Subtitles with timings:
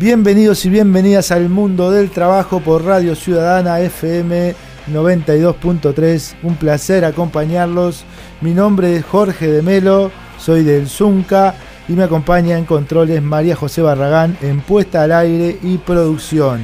[0.00, 4.54] Bienvenidos y bienvenidas al mundo del trabajo por Radio Ciudadana FM
[4.92, 6.34] 92.3.
[6.44, 8.04] Un placer acompañarlos.
[8.40, 11.56] Mi nombre es Jorge de Melo, soy del Zunca
[11.88, 16.60] y me acompaña en controles María José Barragán en puesta al aire y producción.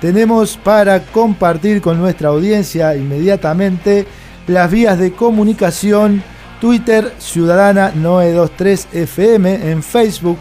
[0.00, 4.06] Tenemos para compartir con nuestra audiencia inmediatamente
[4.46, 6.22] las vías de comunicación
[6.60, 10.38] Twitter Ciudadana 923 FM en Facebook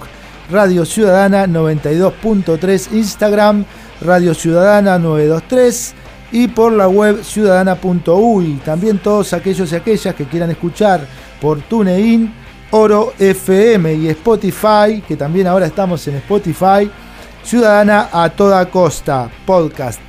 [0.51, 3.65] Radio Ciudadana 92.3 Instagram,
[4.01, 5.93] Radio Ciudadana 923
[6.33, 8.61] y por la web ciudadana.uy.
[8.65, 11.05] También todos aquellos y aquellas que quieran escuchar
[11.39, 12.33] por TuneIn,
[12.71, 16.89] Oro FM y Spotify, que también ahora estamos en Spotify,
[17.43, 20.01] Ciudadana a toda costa, podcast.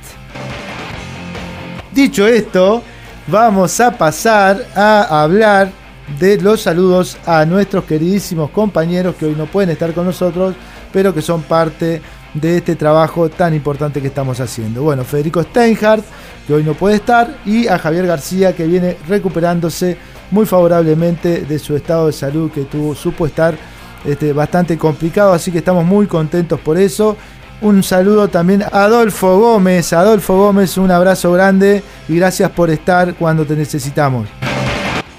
[1.91, 2.83] Dicho esto,
[3.27, 5.82] vamos a pasar a hablar
[6.19, 10.55] de los saludos a nuestros queridísimos compañeros que hoy no pueden estar con nosotros,
[10.91, 12.01] pero que son parte
[12.33, 14.83] de este trabajo tan importante que estamos haciendo.
[14.83, 16.03] Bueno, Federico Steinhardt,
[16.47, 19.97] que hoy no puede estar, y a Javier García, que viene recuperándose
[20.31, 23.55] muy favorablemente de su estado de salud, que tuvo, supo estar
[24.03, 27.15] este, bastante complicado, así que estamos muy contentos por eso.
[27.61, 29.93] Un saludo también a Adolfo Gómez.
[29.93, 34.27] Adolfo Gómez, un abrazo grande y gracias por estar cuando te necesitamos.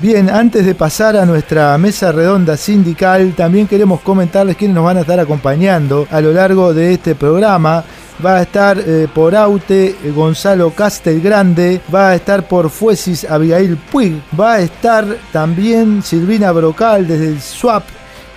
[0.04, 4.98] Bien, antes de pasar a nuestra mesa redonda sindical, también queremos comentarles quiénes nos van
[4.98, 7.82] a estar acompañando a lo largo de este programa.
[8.22, 13.78] Va a estar eh, por Aute eh, Gonzalo Castelgrande, va a estar por Fuesis Abigail
[13.78, 17.84] Puig, va a estar también Silvina Brocal desde el SWAP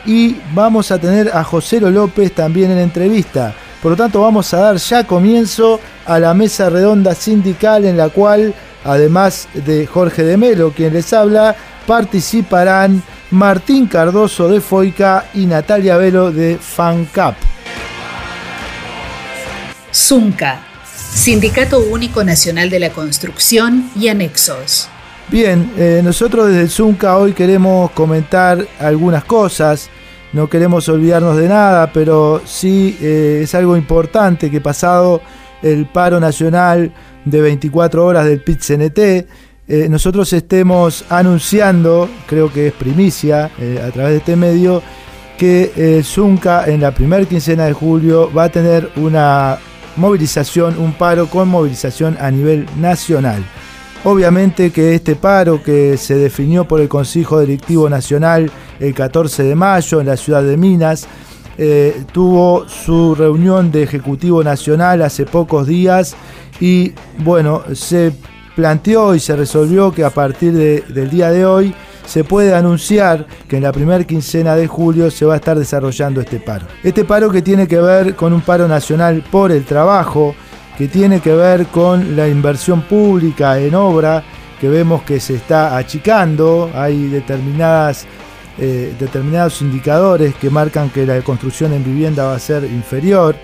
[0.05, 3.53] y vamos a tener a Joselo López también en entrevista.
[3.83, 8.07] Por lo tanto, vamos a dar ya comienzo a la mesa redonda sindical en la
[8.07, 8.53] cual
[8.87, 11.55] además de Jorge de Melo, quien les habla,
[11.85, 17.35] participarán Martín Cardoso de Foica y Natalia Velo de FanCap.
[19.93, 20.61] Zunca,
[21.13, 24.89] Sindicato Único Nacional de la Construcción y Anexos.
[25.29, 29.89] Bien, eh, nosotros desde el Zunca hoy queremos comentar algunas cosas.
[30.31, 35.21] No queremos olvidarnos de nada, pero sí eh, es algo importante que pasado
[35.61, 36.91] el paro nacional
[37.29, 39.27] de 24 horas del PIT-CNT,
[39.69, 44.81] eh, nosotros estemos anunciando, creo que es primicia eh, a través de este medio,
[45.37, 49.57] que el Zunca en la primera quincena de julio va a tener una
[49.97, 53.43] movilización, un paro con movilización a nivel nacional.
[54.03, 58.49] Obviamente que este paro que se definió por el Consejo Directivo Nacional
[58.79, 61.07] el 14 de mayo en la ciudad de Minas,
[61.57, 66.15] eh, tuvo su reunión de Ejecutivo Nacional hace pocos días
[66.59, 68.11] y bueno, se
[68.55, 71.73] planteó y se resolvió que a partir de- del día de hoy
[72.05, 76.21] se puede anunciar que en la primera quincena de julio se va a estar desarrollando
[76.21, 76.65] este paro.
[76.83, 80.33] Este paro que tiene que ver con un paro nacional por el trabajo,
[80.77, 84.23] que tiene que ver con la inversión pública en obra,
[84.61, 88.05] que vemos que se está achicando, hay determinadas
[88.59, 93.35] eh, determinados indicadores que marcan que la construcción en vivienda va a ser inferior.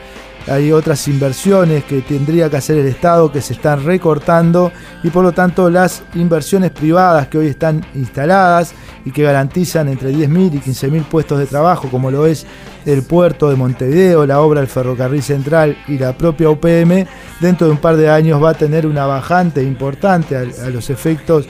[0.47, 5.23] Hay otras inversiones que tendría que hacer el Estado que se están recortando y por
[5.23, 8.73] lo tanto las inversiones privadas que hoy están instaladas
[9.05, 12.45] y que garantizan entre 10.000 y 15.000 puestos de trabajo, como lo es
[12.85, 17.05] el puerto de Montevideo, la obra del ferrocarril central y la propia UPM,
[17.39, 20.89] dentro de un par de años va a tener una bajante importante a, a los
[20.89, 21.47] efectos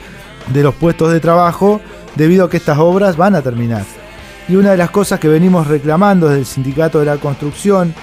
[0.52, 1.80] de los puestos de trabajo
[2.14, 3.82] debido a que estas obras van a terminar.
[4.48, 7.94] Y una de las cosas que venimos reclamando desde el Sindicato de la Construcción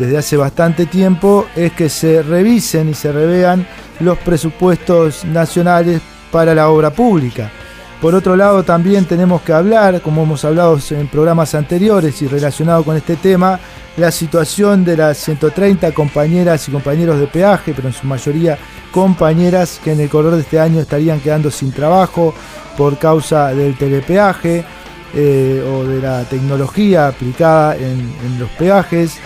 [0.00, 3.66] desde hace bastante tiempo es que se revisen y se revean
[4.00, 6.00] los presupuestos nacionales
[6.32, 7.50] para la obra pública.
[8.00, 12.82] Por otro lado, también tenemos que hablar, como hemos hablado en programas anteriores y relacionado
[12.82, 13.60] con este tema,
[13.98, 18.56] la situación de las 130 compañeras y compañeros de peaje, pero en su mayoría
[18.90, 22.34] compañeras que en el color de este año estarían quedando sin trabajo
[22.78, 24.64] por causa del telepeaje
[25.12, 29.18] eh, o de la tecnología aplicada en, los peajes.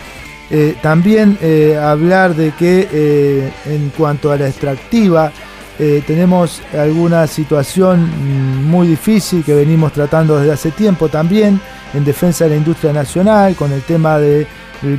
[0.51, 5.33] Eh, también eh, hablar de que en cuanto a la extractiva,
[6.07, 11.61] tenemos alguna situación mm, muy difícil que venimos tratando desde hace tiempo también
[11.95, 14.47] en defensa de la industria nacional con el tema del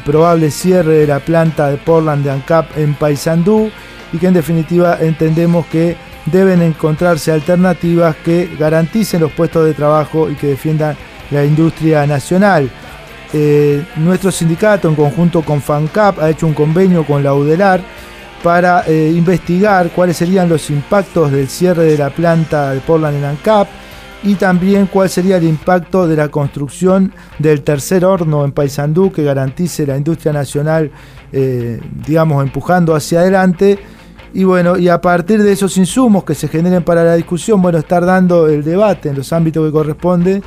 [0.03, 3.71] probable cierre de la planta de Portland de ANCAP en Paysandú
[4.11, 5.95] y que en definitiva entendemos que
[6.25, 10.95] deben encontrarse alternativas que garanticen los puestos de trabajo y que defiendan
[11.31, 12.69] la industria nacional.
[13.37, 17.81] Eh, nuestro sindicato, en conjunto con FANCAP, ha hecho un convenio con la UDELAR
[18.41, 23.25] para eh, investigar cuáles serían los impactos del cierre de la planta de Portland en
[23.25, 23.67] ANCAP
[24.23, 29.25] y también cuál sería el impacto de la construcción del tercer horno en Paysandú que
[29.25, 30.89] garantice la industria nacional,
[31.33, 33.77] eh, digamos, empujando hacia adelante.
[34.33, 37.79] Y bueno, y a partir de esos insumos que se generen para la discusión, bueno,
[37.79, 40.41] estar dando el debate en los ámbitos que corresponde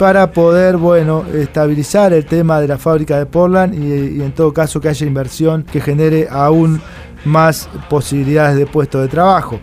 [0.00, 4.80] para poder, bueno, estabilizar el tema de la fábrica de Portland y, en todo caso
[4.80, 6.80] que haya inversión que genere aún
[7.26, 9.60] más posibilidades de puestos de trabajo.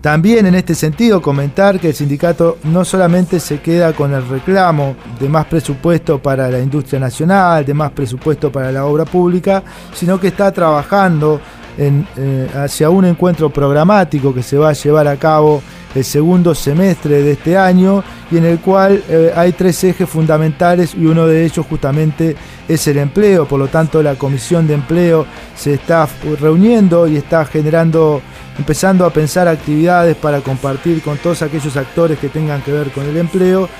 [0.00, 4.96] También en este sentido comentar que el sindicato no solamente se queda con el reclamo
[5.20, 9.62] de más presupuesto para la industria nacional, de más presupuesto para la obra pública,
[9.94, 11.40] sino que está trabajando
[11.82, 15.62] eh, hacia un encuentro programático que se va a llevar a cabo
[15.94, 20.94] el segundo semestre de este año y en el cual eh, hay tres ejes fundamentales
[20.94, 22.36] y uno de ellos justamente
[22.68, 25.24] es el empleo, por lo tanto la comisión de empleo
[25.56, 26.06] se está
[26.38, 28.20] reuniendo y está generando,
[28.58, 33.06] empezando a pensar actividades para compartir con todos aquellos actores que tengan que ver con
[33.06, 33.70] el empleo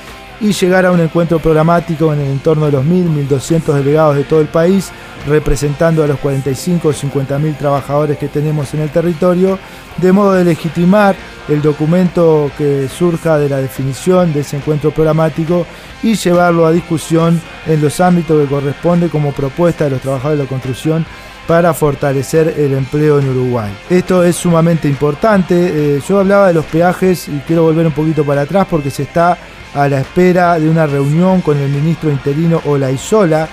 [0.40, 4.24] y llegar a un encuentro programático en el entorno de los 1.000, 1.200 delegados de
[4.24, 4.90] todo el país,
[5.26, 9.58] representando a los 45 o 50.000 trabajadores que tenemos en el territorio,
[9.98, 11.14] de modo de legitimar
[11.48, 15.66] el documento que surja de la definición de ese encuentro programático
[16.02, 20.44] y llevarlo a discusión en los ámbitos que corresponde como propuesta de los trabajadores de
[20.44, 21.04] la construcción
[21.46, 23.70] para fortalecer el empleo en Uruguay.
[23.88, 25.96] Esto es sumamente importante.
[25.96, 29.02] Eh, yo hablaba de los peajes y quiero volver un poquito para atrás porque se
[29.02, 29.36] está
[29.74, 33.48] a la espera de una reunión con el ministro interino Olaizola.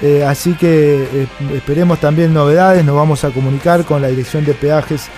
[0.00, 4.54] Eh, así que eh, esperemos también novedades, nos vamos a comunicar con la dirección de
[4.54, 5.08] peajes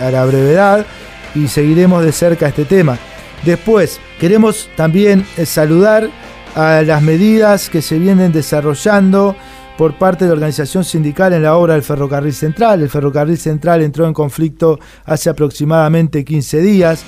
[0.00, 0.86] a la brevedad
[1.34, 2.96] y seguiremos de cerca este tema.
[3.44, 6.08] Después, queremos también saludar
[6.54, 9.36] a las medidas que se vienen desarrollando
[9.76, 12.82] por parte de la organización sindical en la obra del ferrocarril central.
[12.82, 17.04] El ferrocarril central entró en conflicto hace aproximadamente 15 días.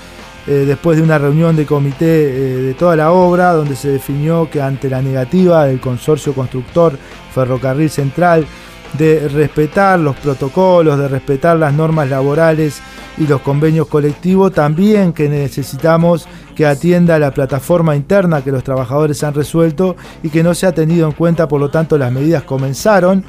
[0.46, 4.48] Eh, después de una reunión de comité eh, de toda la obra, donde se definió
[4.50, 6.98] que ante la negativa del consorcio constructor
[7.34, 8.46] Ferrocarril Central
[8.94, 12.80] de respetar los protocolos, de respetar las normas laborales
[13.18, 19.22] y los convenios colectivos, también que necesitamos que atienda la plataforma interna que los trabajadores
[19.22, 22.42] han resuelto y que no se ha tenido en cuenta, por lo tanto las medidas
[22.44, 23.24] comenzaron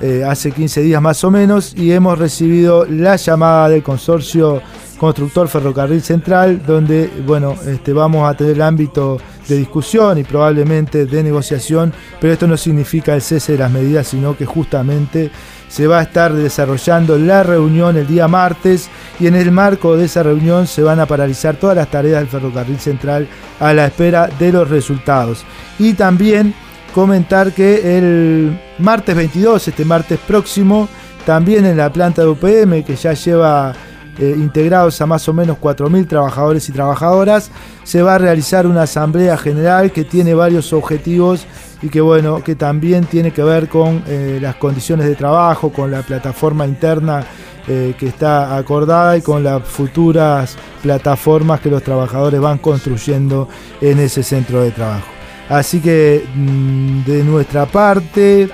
[0.00, 4.62] eh, hace 15 días más o menos y hemos recibido la llamada del consorcio
[5.00, 9.16] constructor Ferrocarril Central, donde bueno, este, vamos a tener el ámbito
[9.48, 14.08] de discusión y probablemente de negociación, pero esto no significa el cese de las medidas,
[14.08, 15.30] sino que justamente
[15.68, 20.04] se va a estar desarrollando la reunión el día martes y en el marco de
[20.04, 23.26] esa reunión se van a paralizar todas las tareas del Ferrocarril Central
[23.58, 25.46] a la espera de los resultados.
[25.78, 26.52] Y también
[26.94, 30.90] comentar que el martes 22, este martes próximo,
[31.24, 33.74] también en la planta de UPM, que ya lleva
[34.18, 37.50] eh, integrados a más o menos 4.000 trabajadores y trabajadoras.
[37.84, 41.46] Se va a realizar una asamblea general que tiene varios objetivos
[41.82, 45.90] y que bueno, que también tiene que ver con eh, las condiciones de trabajo, con
[45.90, 47.24] la plataforma interna
[47.68, 53.48] eh, que está acordada y con las futuras plataformas que los trabajadores van construyendo
[53.80, 55.06] en ese centro de trabajo.
[55.48, 58.48] Así que mm, de nuestra parte,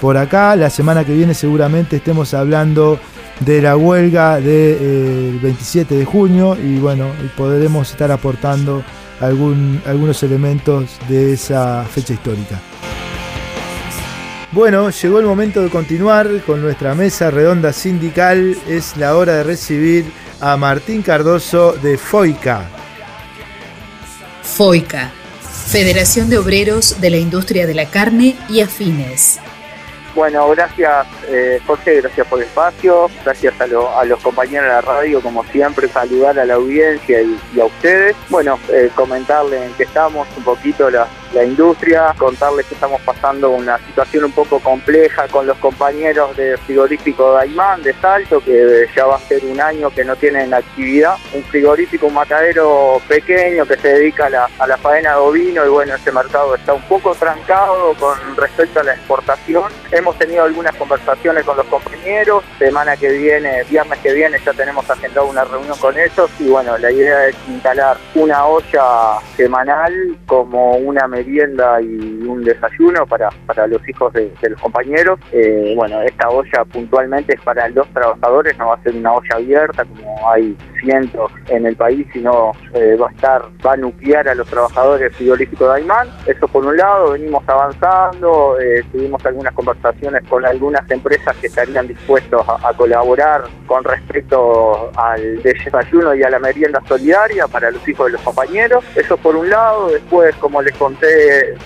[0.00, 2.98] por acá, la semana que viene seguramente estemos hablando
[3.40, 8.82] de la huelga del 27 de junio y bueno, podremos estar aportando
[9.20, 12.60] algún, algunos elementos de esa fecha histórica.
[14.52, 18.56] Bueno, llegó el momento de continuar con nuestra mesa redonda sindical.
[18.66, 20.06] Es la hora de recibir
[20.40, 22.62] a Martín Cardoso de FOICA.
[24.42, 25.10] FOICA,
[25.66, 29.38] Federación de Obreros de la Industria de la Carne y Afines
[30.18, 35.20] Bueno, gracias eh, Jorge, gracias por el espacio, gracias a, los compañeros de la radio,
[35.20, 38.16] como siempre, saludar a la audiencia y, a ustedes.
[38.28, 43.50] Bueno, eh, comentarles en qué estamos, un poquito la, la industria, contarles que estamos pasando
[43.50, 49.06] una situación un poco compleja con los compañeros de frigorífico Daimán de Salto, que ya
[49.06, 51.16] va a ser un año que no tienen actividad.
[51.34, 55.64] Un frigorífico, un matadero pequeño que se dedica a la, a la faena de ovino
[55.64, 59.70] y bueno, este mercado está un poco trancado con respecto a la exportación.
[59.90, 64.88] Hemos tenido algunas conversaciones con los compañeros, semana que viene, viernes que viene ya tenemos
[64.88, 70.76] agendado una reunión con ellos y bueno, la idea es instalar una olla semanal como
[70.76, 75.18] una merienda y un desayuno para, para los hijos de, los compañeros.
[75.32, 79.34] Eh, bueno, esta olla puntualmente es para los trabajadores, no va a ser una olla
[79.34, 84.28] abierta como hay cientos en el país, sino eh, va a estar, va a nuclear
[84.28, 86.08] a los trabajadores frigoríficos de Aymán.
[86.26, 91.86] Eso por un lado, venimos avanzando, eh, tuvimos algunas conversaciones con algunas empresas que estarían
[91.88, 98.06] dispuestos a, colaborar con respecto al desayuno y a la merienda solidaria para los hijos
[98.06, 98.84] de los compañeros.
[98.94, 101.07] Eso por un lado, después, como les conté,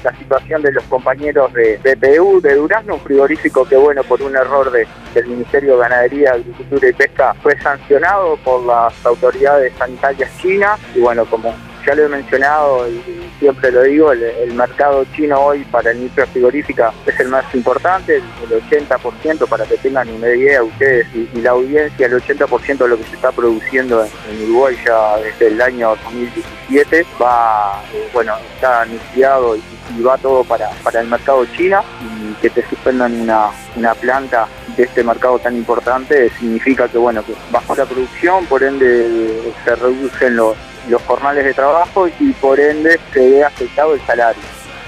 [0.03, 4.37] la situación de los compañeros de BPU de Durazno, un frigorífico que, bueno, por un
[4.37, 10.79] error del Ministerio de Ganadería, Agricultura y Pesca fue sancionado por las autoridades sanitarias chinas
[10.95, 11.55] y, bueno, como
[11.87, 13.03] ya lo he mencionado y
[13.39, 18.17] siempre lo digo, el, mercado chino hoy para la industria frigorífica es el más importante,
[18.17, 18.23] el,
[18.71, 23.05] 80% para que tengan una idea ustedes y, la audiencia, el 80% de lo que
[23.05, 29.57] se está produciendo en, Uruguay ya desde el año 2017 va, eh, bueno, está anunciado
[29.57, 29.63] y,
[30.03, 34.85] va todo para, para el mercado chino y que te suspendan una, una planta de
[34.85, 40.37] este mercado tan importante significa que bueno que bajo la producción por ende se reducen
[40.37, 40.57] los
[40.89, 44.43] los jornales de trabajo y por ende se ve afectado el salario.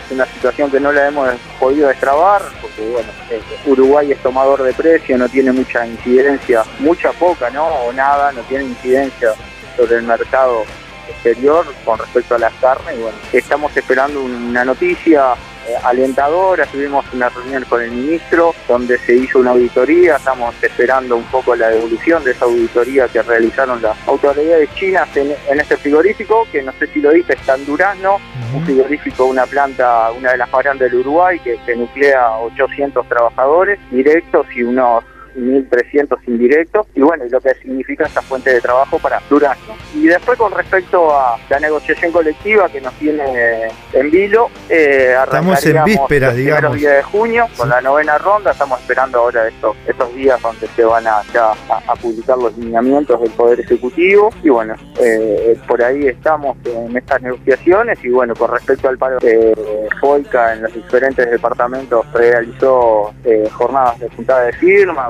[0.06, 4.62] Es una situación que no la hemos podido destrabar porque bueno, eh, Uruguay es tomador
[4.62, 7.66] de precio, no tiene mucha incidencia, mucha poca, ¿no?
[7.66, 9.32] O nada, no tiene incidencia
[9.76, 10.64] sobre el mercado
[11.08, 12.98] exterior con respecto a las carnes.
[12.98, 15.34] Bueno, estamos esperando una noticia
[15.82, 21.24] alentadora, tuvimos una reunión con el ministro donde se hizo una auditoría, estamos esperando un
[21.24, 26.62] poco la devolución de esa auditoría que realizaron las autoridades chinas en, este frigorífico, que
[26.62, 28.18] no sé si lo dice, está en Durazno,
[28.54, 33.08] un frigorífico, una planta, una de las más grandes del Uruguay, que, que nuclea 800
[33.08, 35.04] trabajadores directos y unos
[35.36, 39.74] 1.300 indirectos y bueno, y lo que significa esta fuente de trabajo para Durazno.
[39.94, 45.14] Y después con respecto a la negociación colectiva que nos tiene eh, en vilo, eh,
[45.24, 46.76] estamos en vísperas, digamos.
[46.76, 50.84] días de junio con la novena ronda, estamos esperando ahora estos, estos días donde se
[50.84, 56.56] van a, a, publicar los lineamientos del Poder Ejecutivo y bueno, eh, por ahí estamos
[56.64, 59.54] en estas negociaciones y bueno, con respecto al paro de
[60.00, 65.08] FOICA en los diferentes departamentos realizó eh, jornadas de juntada de firma,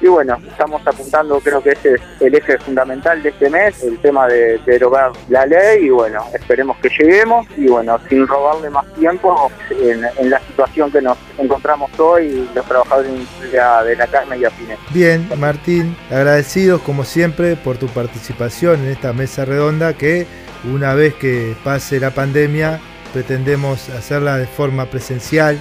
[0.00, 3.98] y bueno, estamos apuntando, creo que ese es el eje fundamental de este mes, el
[3.98, 5.86] tema de, derogar la ley.
[5.86, 7.46] Y bueno, esperemos que lleguemos.
[7.56, 13.12] Y bueno, sin robarle más tiempo en, la situación que nos encontramos hoy los trabajadores
[13.40, 14.78] de la, de la carne y afines.
[14.90, 20.26] Bien, Martín, agradecidos como siempre por tu participación en esta mesa redonda que
[20.72, 22.80] una vez que pase la pandemia
[23.12, 25.60] pretendemos hacerla de forma presencial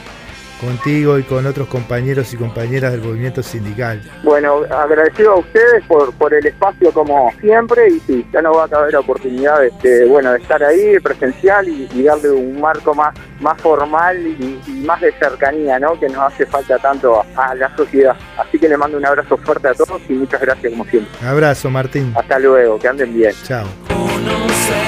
[0.61, 4.01] contigo y con otros compañeros y compañeras del movimiento sindical.
[4.23, 8.65] Bueno, agradecido a ustedes por, por el espacio como siempre y sí, ya no va
[8.65, 13.59] a caber oportunidad de, bueno, de estar ahí presencial y, darle un marco más, más
[13.61, 15.99] formal y, más de cercanía, ¿no?
[15.99, 18.15] que nos hace falta tanto a, la sociedad.
[18.37, 21.11] Así que le mando un abrazo fuerte a todos y muchas gracias como siempre.
[21.27, 22.13] Abrazo Martín.
[22.15, 23.33] Hasta luego, que anden bien.
[23.43, 23.65] Chao.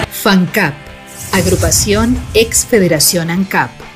[0.09, 0.73] FANCAP,
[1.33, 3.92] agrupación ex Federación ANCAP.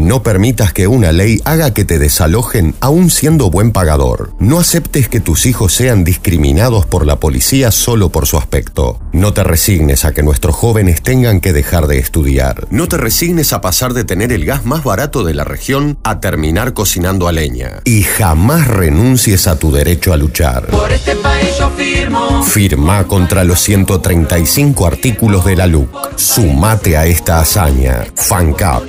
[0.00, 4.32] No permitas que una ley haga que te desalojen aún siendo buen pagador.
[4.38, 8.98] No aceptes que tus hijos sean discriminados por la policía solo por su aspecto.
[9.12, 12.66] No te resignes a que nuestros jóvenes tengan que dejar de estudiar.
[12.70, 16.18] No te resignes a pasar de tener el gas más barato de la región a
[16.18, 17.82] terminar cocinando a leña.
[17.84, 20.68] Y jamás renuncies a tu derecho a luchar.
[20.68, 22.42] Por este país yo firmo.
[22.42, 26.16] Firma contra los 135 artículos de la LUC.
[26.16, 28.06] Sumate a esta hazaña.
[28.14, 28.82] FANCAP,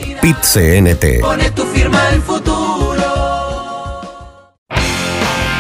[1.02, 3.02] CNT tu firma futuro.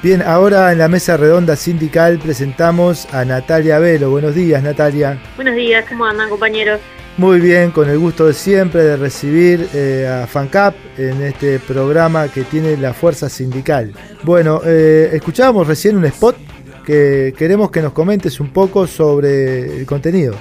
[0.03, 4.11] Bien, ahora en la mesa redonda sindical presentamos a Natalia Velo.
[4.11, 5.19] Buenos días, Natalia.
[5.35, 6.79] Buenos días, ¿cómo andan, compañeros?
[7.17, 12.27] Muy bien, con el gusto de siempre de recibir eh, a FANCAP en este programa
[12.27, 13.93] que tiene la fuerza sindical.
[14.21, 16.37] Bueno, eh, escuchábamos recién un spot
[16.85, 20.35] que queremos que nos comentes un poco sobre el contenido.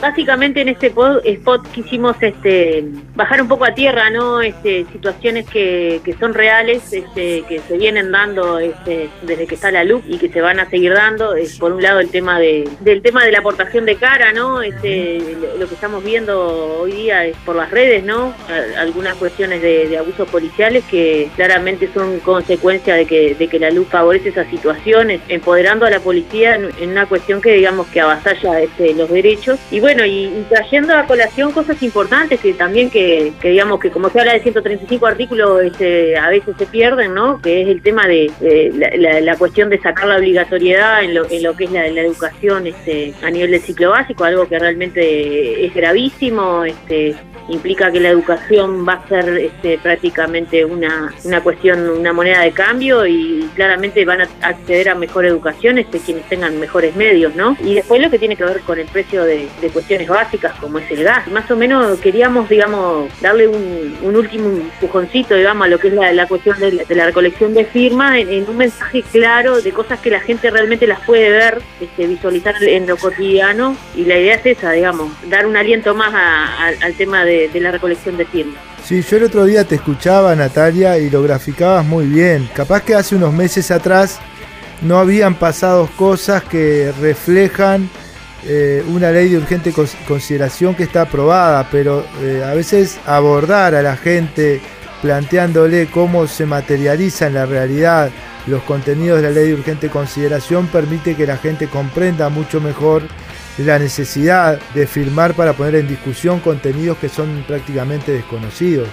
[0.00, 0.92] Básicamente en este
[1.24, 2.84] spot quisimos este,
[3.16, 4.40] bajar un poco a tierra, ¿no?
[4.40, 9.84] Este, situaciones que, son reales, este, que se vienen dando este, desde que está la
[9.84, 11.34] luz y que se van a seguir dando.
[11.34, 14.62] Es, por un lado el tema de, del tema de la aportación de cara, ¿no?
[14.62, 15.18] Este,
[15.58, 18.32] lo que estamos viendo hoy día es por las redes, ¿no?
[18.78, 23.88] Algunas cuestiones de, abusos policiales que claramente son consecuencia de que, de que la luz
[23.88, 28.60] favorece esas situaciones, empoderando a la policía en, en una cuestión que digamos que avasalla
[28.60, 29.39] este, los derechos
[29.70, 34.20] y bueno, y, trayendo a colación cosas importantes que también que, digamos que como se
[34.20, 37.40] habla de 135 artículos este, a veces se pierden, ¿no?
[37.40, 38.30] Que es el tema de
[39.22, 43.30] la, cuestión de sacar la obligatoriedad en lo, que es la, la educación este, a
[43.30, 47.16] nivel del ciclo básico, algo que realmente es gravísimo, este,
[47.50, 52.52] implica que la educación va a ser este, prácticamente una, una cuestión, una moneda de
[52.52, 57.56] cambio y claramente van a acceder a mejor educación este, quienes tengan mejores medios, ¿no?
[57.62, 59.29] Y después lo que tiene que ver con el precio de,
[59.72, 61.26] cuestiones básicas como es el gas.
[61.28, 66.26] Más o menos queríamos, digamos, darle un, último empujoncito, digamos, a lo que es la,
[66.26, 70.50] cuestión de la, recolección de firmas en, un mensaje claro de cosas que la gente
[70.50, 75.10] realmente las puede ver, este, visualizar en lo cotidiano y la idea es esa, digamos,
[75.28, 76.12] dar un aliento más
[76.82, 78.62] al tema de de, la recolección de firmas.
[78.84, 82.48] Sí, yo el otro día te escuchaba, Natalia, y lo graficabas muy bien.
[82.54, 84.18] Capaz que hace unos meses atrás
[84.82, 87.88] no habían pasado cosas que reflejan
[88.46, 89.72] eh, una ley de urgente
[90.08, 94.60] consideración que está aprobada, pero eh, a veces abordar a la gente
[95.02, 98.10] planteándole cómo se materializa en la realidad
[98.46, 103.02] los contenidos de la ley de urgente consideración permite que la gente comprenda mucho mejor
[103.58, 108.88] la necesidad de firmar para poner en discusión contenidos que son prácticamente desconocidos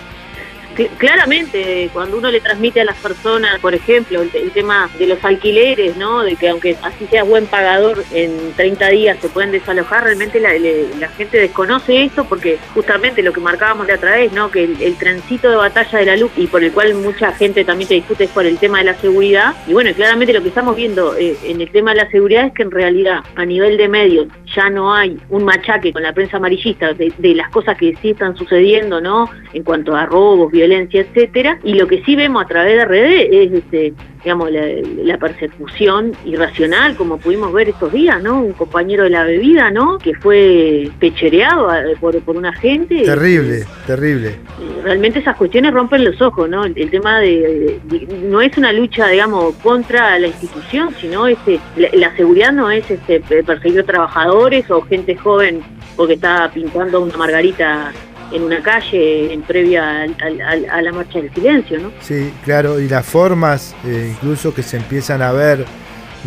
[0.85, 5.97] claramente, cuando uno le transmite a las personas, por ejemplo, el, tema de los alquileres,
[5.97, 6.23] ¿no?
[6.23, 11.09] De que aunque así sea buen pagador, en 30 días se pueden desalojar, realmente la,
[11.09, 14.51] gente desconoce esto porque justamente lo que marcábamos de otra vez, ¿no?
[14.51, 17.87] Que el, trencito de batalla de la luz y por el cual mucha gente también
[17.87, 19.55] te discute es por el tema de la seguridad.
[19.67, 22.53] Y bueno, claramente lo que estamos viendo eh, en el tema de la seguridad es
[22.53, 26.37] que en realidad a nivel de medios ya no hay un machaque con la prensa
[26.37, 29.29] amarillista de, de las cosas que sí están sucediendo, ¿no?
[29.53, 32.85] En cuanto a robos, violencia violencia, etcétera, y lo que sí vemos a través de
[32.85, 33.93] redes es este,
[34.23, 38.41] digamos, la, persecución irracional, como pudimos ver estos días, ¿no?
[38.41, 39.97] Un compañero de la bebida, ¿no?
[39.97, 43.03] Que fue pechereado por, por un agente.
[43.03, 44.35] Terrible, terrible.
[44.83, 46.65] Realmente esas cuestiones rompen los ojos, ¿no?
[46.65, 47.79] El, tema de,
[48.23, 51.59] no es una lucha, digamos, contra la institución, sino este,
[51.93, 55.61] la, seguridad no es este, perseguir trabajadores o gente joven
[55.95, 57.91] porque está pintando una margarita
[58.31, 61.91] en una calle en previa a, la marcha del silencio, ¿no?
[62.01, 65.65] Sí, claro, y las formas eh, incluso que se empiezan a ver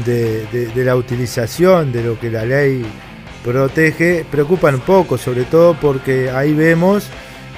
[0.05, 2.85] de, la utilización de lo que la ley
[3.45, 7.09] protege preocupan un poco, sobre todo porque ahí vemos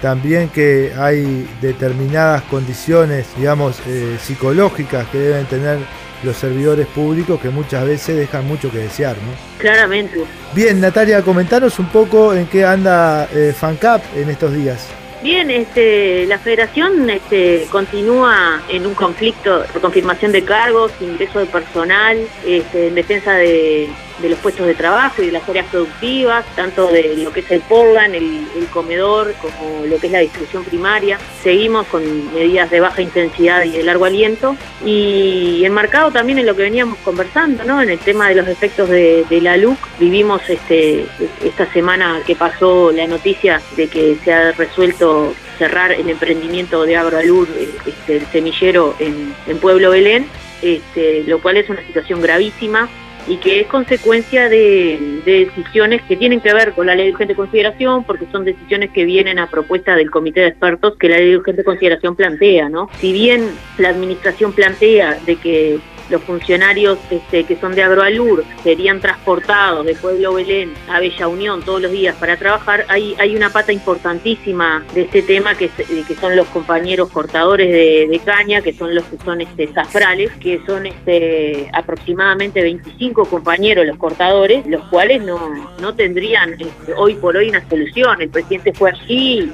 [0.01, 5.79] también que hay determinadas condiciones, digamos, eh, psicológicas que deben tener
[6.23, 9.33] los servidores públicos que muchas veces dejan mucho que desear, ¿no?
[9.59, 10.21] Claramente.
[10.55, 14.89] Bien, Natalia, comentanos un poco en qué anda eh, FanCap en estos días.
[15.23, 21.47] Bien, este, la federación este, continúa en un conflicto por confirmación de cargos, ingreso de
[21.47, 23.89] personal, este, en defensa de,
[24.21, 27.51] de los puestos de trabajo y de las áreas productivas, tanto de lo que es
[27.51, 31.19] el Portland, el, comedor, como lo que es la distribución primaria.
[31.43, 36.57] Seguimos con medidas de baja intensidad y de largo aliento y enmarcado también en lo
[36.57, 37.83] que veníamos conversando, ¿no?
[37.83, 39.79] En el tema de los efectos de, la LUC.
[39.99, 41.05] Vivimos este,
[41.43, 46.97] esta semana que pasó la noticia de que se ha resuelto cerrar el emprendimiento de
[46.97, 47.49] Agroalur,
[47.87, 50.27] este, el semillero en, Pueblo Belén,
[50.61, 52.89] este, lo cual es una situación gravísima
[53.27, 57.35] y que es consecuencia de, decisiones que tienen que ver con la ley de urgente
[57.35, 61.31] consideración, porque son decisiones que vienen a propuesta del comité de expertos que la ley
[61.31, 62.89] de urgente consideración plantea, ¿no?
[62.99, 65.79] Si bien la administración plantea de que
[66.13, 71.63] los funcionarios este, que son de Agroalur serían transportados de Pueblo Belén a Bella Unión
[71.63, 76.15] todos los días para trabajar, hay, hay una pata importantísima de este tema que, que
[76.15, 80.87] son los compañeros cortadores de, caña, que son los que son este, zafrales, que son
[80.87, 87.49] este, aproximadamente 25 compañeros los cortadores, los cuales no, no tendrían este, hoy por hoy
[87.49, 88.21] una solución.
[88.21, 89.51] El presidente fue allí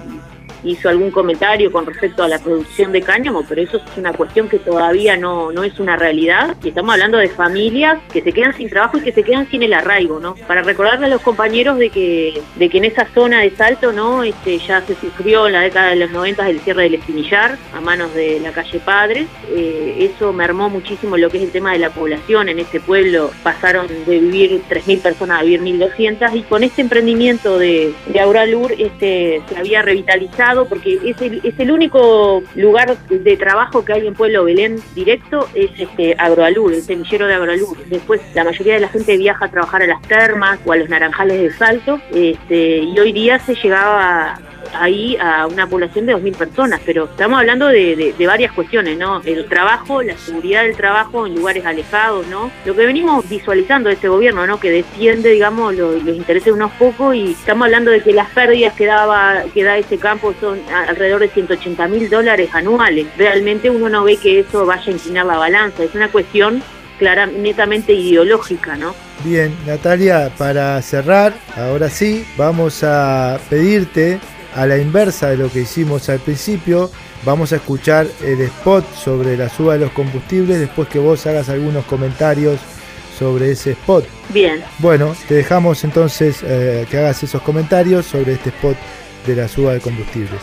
[0.64, 4.49] hizo algún comentario con respecto a la producción de cáñamo, pero eso es una cuestión
[4.49, 6.57] que todavía no, no es una realidad.
[6.62, 9.62] Y estamos hablando de familias que se quedan sin trabajo y que se quedan sin
[9.62, 10.35] el arraigo, ¿no?
[10.47, 14.23] Para recordarle a los compañeros de que, de que en esa zona de Salto, ¿no?
[14.23, 17.81] Este, ya se sufrió en la década de los 90 el cierre del espinillar a
[17.81, 19.27] manos de la calle Padres.
[19.51, 22.49] Eh, eso mermó muchísimo lo que es el tema de la población.
[22.49, 27.59] En este pueblo pasaron de vivir 3.000 personas a vivir 1.200 y con este emprendimiento
[27.59, 33.37] de, de Auralur este, se había revitalizado porque es el, es el único lugar de
[33.37, 37.77] trabajo que hay en Pueblo Belén directo, es este Agroalur, el semillero de Agroalur.
[37.87, 40.89] Después la mayoría de la gente viaja a trabajar a las termas o a los
[40.89, 44.39] naranjales de Salto este, y hoy día se llegaba
[44.74, 49.22] ahí a una población de 2.000 personas, pero estamos hablando de, varias cuestiones, ¿no?
[49.24, 52.50] El trabajo, la seguridad del trabajo en lugares alejados, ¿no?
[52.64, 54.61] Lo que venimos visualizando de este gobierno, ¿no?
[54.61, 58.74] Que defiende, digamos, los, intereses de unos pocos y estamos hablando de que las pérdidas
[58.74, 63.07] que, daba, que da ese campo son alrededor de 180 mil dólares anuales.
[63.16, 66.62] Realmente uno no ve que eso vaya a inclinar la balanza, es una cuestión
[66.98, 68.94] clara, netamente ideológica, ¿no?
[69.24, 74.20] Bien, Natalia, para cerrar, ahora sí, vamos a pedirte
[74.55, 76.91] a la inversa de lo que hicimos al principio.
[77.25, 81.49] Vamos a escuchar el spot sobre la suba de los combustibles después que vos hagas
[81.49, 82.61] algunos comentarios
[83.19, 84.07] sobre ese spot.
[84.31, 84.63] Bien.
[84.79, 88.77] Bueno, te dejamos entonces eh, que hagas esos comentarios sobre este spot
[89.27, 90.41] de la suba de combustibles.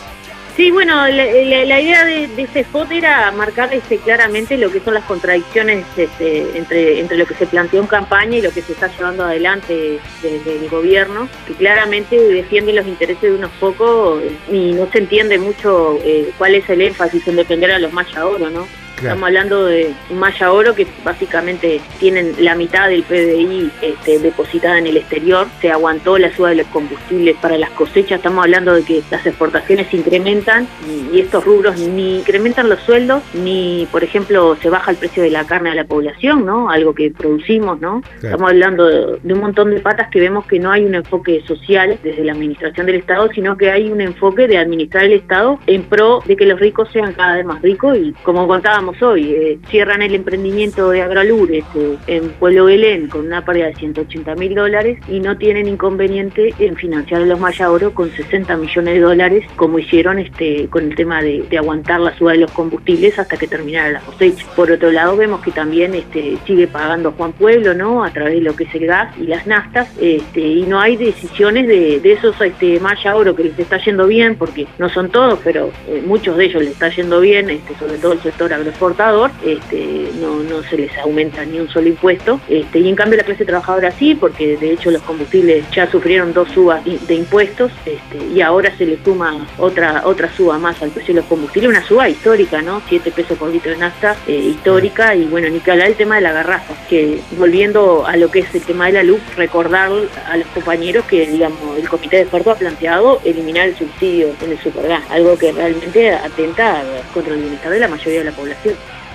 [0.56, 5.04] Sí, bueno, la, idea de, este spot era marcar este, claramente lo que son las
[5.04, 9.24] contradicciones este, entre, lo que se planteó en campaña y lo que se está llevando
[9.24, 15.00] adelante desde el gobierno, que claramente defiende los intereses de unos pocos y no se
[15.00, 18.66] entiende mucho eh, cuál es el énfasis en defender a los ahora, ¿no?
[18.96, 24.78] Estamos hablando de un Maya Oro que básicamente tienen la mitad del PDI este, depositada
[24.78, 25.46] en el exterior.
[25.60, 28.18] Se aguantó la suba de los combustibles para las cosechas.
[28.18, 30.66] Estamos hablando de que las exportaciones incrementan
[31.12, 35.30] y, estos rubros ni incrementan los sueldos ni, por ejemplo, se baja el precio de
[35.30, 36.70] la carne a la población, ¿no?
[36.70, 38.02] Algo que producimos, ¿no?
[38.22, 41.98] Estamos hablando de, un montón de patas que vemos que no hay un enfoque social
[42.02, 45.82] desde la administración del Estado, sino que hay un enfoque de administrar el Estado en
[45.82, 49.32] pro de que los ricos sean cada vez más ricos y como contábamos hoy.
[49.32, 54.34] Eh, cierran el emprendimiento de Agralur este, en Pueblo Belén con una pérdida de 180
[54.36, 58.94] mil dólares y no tienen inconveniente en financiar a los Maya Oro con 60 millones
[58.94, 63.18] de dólares, como hicieron este, con el tema de, aguantar la suba de los combustibles
[63.18, 64.46] hasta que terminara la cosecha.
[64.54, 68.04] Por otro lado, vemos que también este, sigue pagando Juan Pueblo, ¿no?
[68.04, 70.96] A través de lo que es el gas y las naftas, este, y no hay
[70.96, 75.38] decisiones de, esos este, Maya Oro que les está yendo bien, porque no son todos,
[75.42, 78.75] pero eh, muchos de ellos les está yendo bien, este, sobre todo el sector agropecuario
[78.76, 82.40] exportador, este, no, se les aumenta ni un solo impuesto.
[82.48, 86.32] Este, y en cambio la clase trabajadora sí, porque de hecho los combustibles ya sufrieron
[86.32, 90.90] dos subas de impuestos este, y ahora se le suma otra otra suba más al
[90.90, 92.82] precio de los combustibles, una suba histórica, ¿no?
[92.88, 96.16] 7 pesos por litro de nafta eh, histórica y bueno, ni que hablar del tema
[96.16, 99.90] de la garrafa, que volviendo a lo que es el tema de la luz, recordar
[100.28, 104.50] a los compañeros que digamos el comité de expertos ha planteado eliminar el subsidio en
[104.50, 106.82] el supergas, algo que realmente atenta
[107.14, 108.65] contra el bienestar de la mayoría de la población.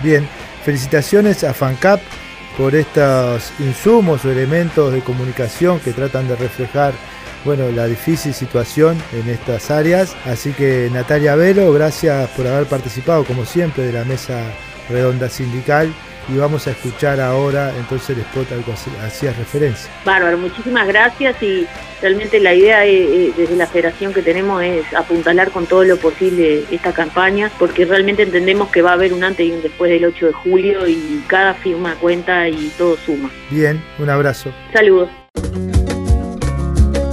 [0.04, 0.28] Bien,
[0.64, 2.02] felicitaciones a FANCAP
[2.58, 6.94] por estos insumos o elementos de comunicación que tratan de reflejar
[7.44, 10.16] bueno, la difícil situación en estas áreas.
[10.26, 14.44] Así que Natalia Velo, gracias por haber participado como siempre de la mesa
[14.90, 15.94] redonda sindical
[16.32, 18.72] y vamos a escuchar ahora entonces el spot al que
[19.04, 19.92] hacías referencia.
[20.06, 21.68] Bárbaro, muchísimas gracias y
[22.02, 26.94] realmente la idea desde la federación que tenemos es apuntalar con todo lo posible esta
[26.94, 30.28] campaña porque realmente entendemos que va a haber un antes y un después del 8
[30.28, 33.30] de julio y cada firma cuenta y todo suma.
[33.50, 34.52] Bien, un abrazo.
[34.74, 35.10] Saludos.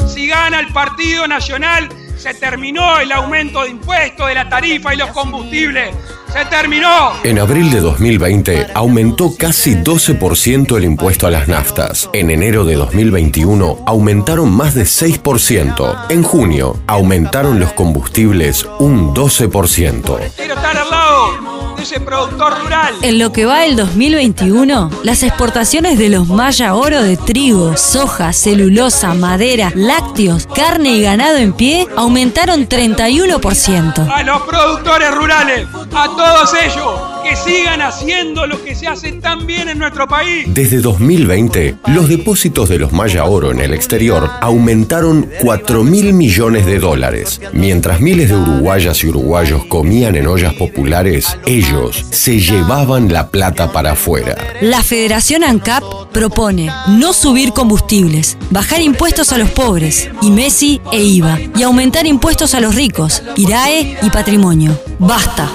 [0.07, 4.97] Si gana el Partido Nacional, se terminó el aumento de impuestos, de la tarifa y
[4.97, 5.95] los combustibles
[6.39, 7.15] ¡Se terminó!
[7.25, 12.09] En abril de 2020 aumentó casi 12% el impuesto a las naftas.
[12.13, 16.07] En enero de 2021 aumentaron más de 6%.
[16.11, 21.48] En junio aumentaron los combustibles un 12%.
[21.81, 22.95] Ese productor rural.
[23.03, 28.33] En lo que va el 2021, las exportaciones de los Maya Oro de trigo, soja,
[28.33, 34.11] celulosa, madera, lácteos, carne y ganado en pie aumentaron 31%.
[34.13, 39.47] A los productores rurales, a todos ellos que sigan haciendo lo que se hace tan
[39.47, 40.47] bien en nuestro país.
[40.49, 46.65] Desde 2020, los depósitos de los Maya Oro en el exterior aumentaron 4 mil millones
[46.65, 47.41] de dólares.
[47.53, 53.73] Mientras miles de uruguayas y uruguayos comían en ollas populares, ellos se llevaban la plata
[53.73, 54.37] para afuera.
[54.63, 61.03] La Federación ANCAP propone no subir combustibles, bajar impuestos a los pobres, y Messi e
[61.03, 64.79] IVA, y aumentar impuestos a los ricos, IRAE y patrimonio.
[64.99, 65.49] Basta.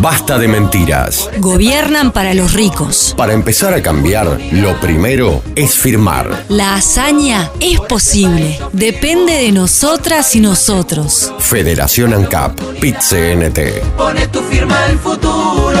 [0.00, 1.19] Basta de mentiras.
[1.38, 3.14] Gobiernan para los ricos.
[3.16, 6.44] Para empezar a cambiar, lo primero es firmar.
[6.48, 8.58] La hazaña es posible.
[8.72, 11.32] Depende de nosotras y nosotros.
[11.38, 13.82] Federación ANCAP, PIT-CNT.
[13.96, 15.80] Pone tu firma el futuro.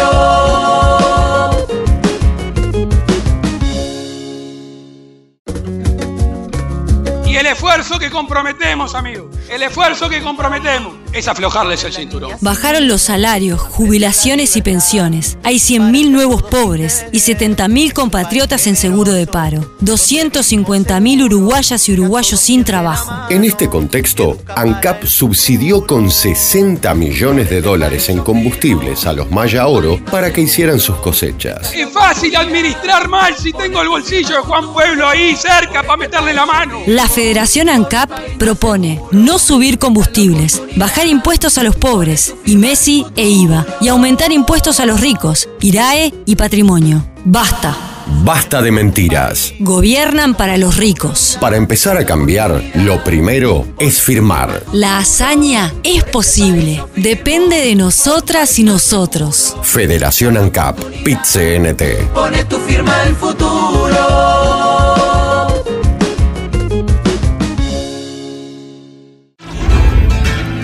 [7.26, 12.32] Y el esfuerzo que comprometemos, amigos, el esfuerzo que comprometemos es aflojarles el cinturón.
[12.40, 15.38] Bajaron los salarios, jubilaciones y pensiones.
[15.42, 19.60] Hay 100.000 nuevos pobres y 70.000 compatriotas en seguro de paro.
[19.82, 23.12] 250.000 uruguayas y uruguayos sin trabajo.
[23.30, 29.66] En este contexto, ANCAP subsidió con 60 millones de dólares en combustibles a los Maya
[29.66, 31.72] Oro para que hicieran sus cosechas.
[31.74, 36.32] Es fácil administrar mal si tengo el bolsillo de Juan Pueblo ahí cerca para meterle
[36.32, 36.80] la mano.
[36.86, 43.28] La Federación ANCAP propone no subir combustibles, bajar impuestos a los pobres, y Messi e
[43.28, 47.04] IVA, y aumentar impuestos a los ricos, IRAE y patrimonio.
[47.24, 47.76] Basta.
[48.24, 49.54] Basta de mentiras.
[49.60, 51.38] Gobiernan para los ricos.
[51.40, 54.64] Para empezar a cambiar, lo primero es firmar.
[54.72, 56.84] La hazaña es posible.
[56.96, 59.56] Depende de nosotras y nosotros.
[59.62, 62.12] Federación ANCAP, PIT-CNT.
[62.12, 64.99] Pone tu firma el futuro.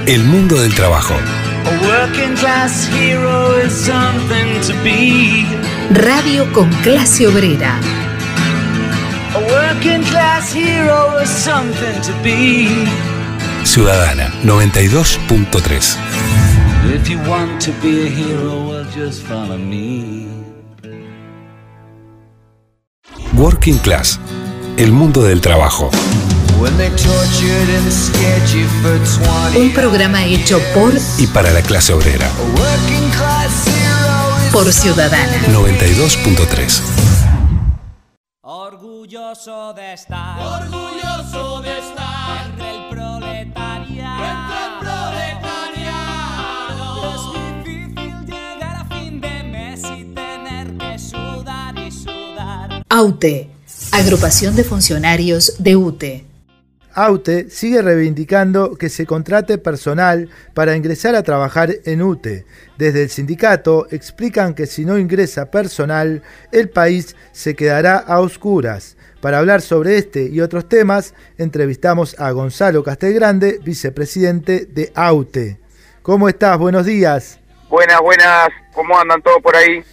[0.06, 1.14] El mundo del trabajo.
[1.14, 5.44] A working class hero is something to be.
[5.90, 7.80] Radio con clase obrera.
[9.34, 12.86] A working class hero is something to be.
[13.64, 15.96] Ciudadana 92.3.
[16.94, 20.28] If you want to be a hero, well, just follow me.
[23.36, 24.20] Working Class.
[24.76, 25.90] El mundo del trabajo.
[26.66, 28.98] When they tortured and scared you for
[29.54, 32.28] 20 Un programa hecho por Y para la clase obrera.
[34.52, 35.46] Por Ciudadana.
[35.52, 36.82] 92.3.
[38.42, 40.40] Orgulloso de estar.
[40.40, 42.46] Orgulloso de estar.
[42.50, 44.24] Entre el proletariado.
[44.34, 47.14] Entre el proletariado.
[47.14, 47.22] Es
[47.94, 52.82] difícil llegar a fin de mes y tener que sudar y sudar.
[52.88, 53.50] AUTE,
[53.92, 56.25] Agrupación de Funcionarios de UTE.
[56.96, 62.46] AUTE sigue reivindicando que se contrate personal para ingresar a trabajar en UTE.
[62.78, 68.96] Desde el sindicato explican que si no ingresa personal, el país se quedará a oscuras.
[69.20, 75.58] Para hablar sobre este y otros temas, entrevistamos a Gonzalo Castelgrande, vicepresidente de AUTE.
[76.00, 76.56] ¿Cómo estás?
[76.56, 77.38] Buenos días.
[77.68, 79.84] Buenas, buenas, ¿cómo andan todos por ahí?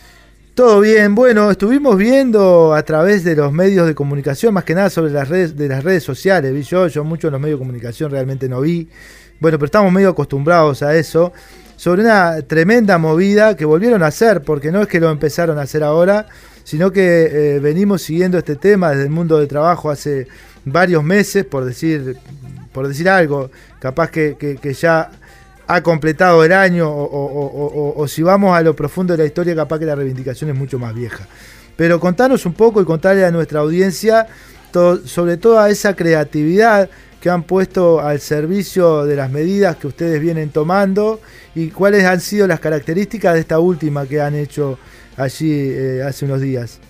[0.54, 4.92] Todo bien, bueno, estuvimos viendo a través de los medios de comunicación, más que nada
[4.92, 7.66] sobre las redes, de las redes sociales, vi yo, yo mucho en los medios de
[7.66, 8.88] comunicación realmente no vi,
[9.40, 11.34] bueno, pero estamos medio acostumbrados a eso,
[11.76, 15.64] sobre una tremenda movida que volvieron a hacer, porque no es que lo empezaron a
[15.64, 16.28] hacer ahora,
[16.64, 20.28] sino que eh, venimos siguiendo este tema desde el mundo del trabajo hace
[20.66, 22.16] varios meses, por decir,
[22.72, 25.10] por decir algo, capaz que, que, que ya
[25.68, 29.86] ha completado el año o, si vamos a lo profundo de la historia, capaz que
[29.86, 31.28] la reivindicación es mucho más vieja.
[31.76, 34.28] Pero contanos un poco y contarle a nuestra audiencia
[35.06, 36.90] sobre toda esa creatividad
[37.22, 41.22] que han puesto al servicio de las medidas que ustedes vienen tomando
[41.56, 44.78] y cuáles han sido las características de esta última que han hecho
[45.16, 46.82] allí eh, hace unos días.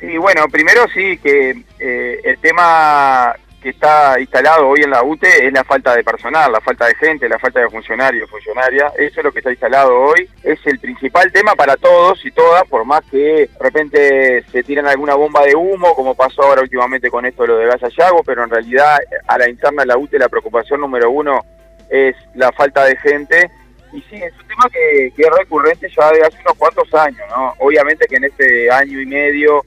[0.00, 5.46] Sí, bueno, primero sí que eh, el tema que está instalado hoy en la UTE
[5.46, 8.92] es la falta de personal, la falta de gente, la falta de funcionarios, funcionarias.
[8.96, 10.28] Eso es lo que está instalado hoy.
[10.44, 14.86] Es el principal tema para todos y todas, por más que de repente se tiran
[14.86, 18.44] alguna bomba de humo, como pasó ahora últimamente con esto de lo de Yago, pero
[18.44, 21.44] en realidad a la interna de la UTE la preocupación número uno
[21.90, 23.50] es la falta de gente.
[23.92, 27.26] Y sí, es un tema que, que es recurrente ya de hace unos cuantos años,
[27.30, 27.54] ¿no?
[27.58, 29.64] Obviamente que en este año y medio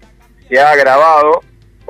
[0.48, 1.42] se ha agravado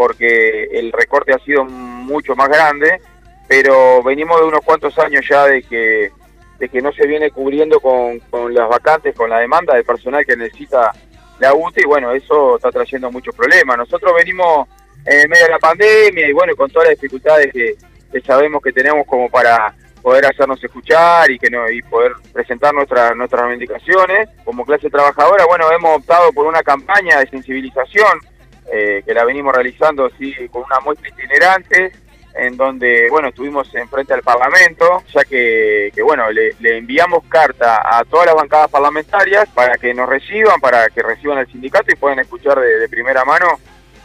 [0.01, 2.99] porque el recorte ha sido mucho más grande,
[3.47, 6.11] pero venimos de unos cuantos años ya de que
[6.57, 10.25] de que no se viene cubriendo con, con las vacantes, con la demanda de personal
[10.25, 10.91] que necesita
[11.37, 13.77] la UTE y bueno, eso está trayendo muchos problemas.
[13.77, 14.67] Nosotros venimos
[15.05, 17.75] en medio de la pandemia y bueno, con todas las dificultades que,
[18.25, 23.13] sabemos que tenemos como para poder hacernos escuchar y que no y poder presentar nuestra,
[23.13, 24.29] nuestras reivindicaciones.
[24.43, 28.30] Como clase trabajadora, bueno, hemos optado por una campaña de sensibilización
[28.71, 31.91] eh, que la venimos realizando así con una muestra itinerante
[32.33, 38.05] en donde, bueno, estuvimos enfrente al Parlamento, ya que, que bueno, le, enviamos carta a
[38.05, 42.19] todas las bancadas parlamentarias para que nos reciban, para que reciban al sindicato y puedan
[42.19, 43.47] escuchar de, de primera mano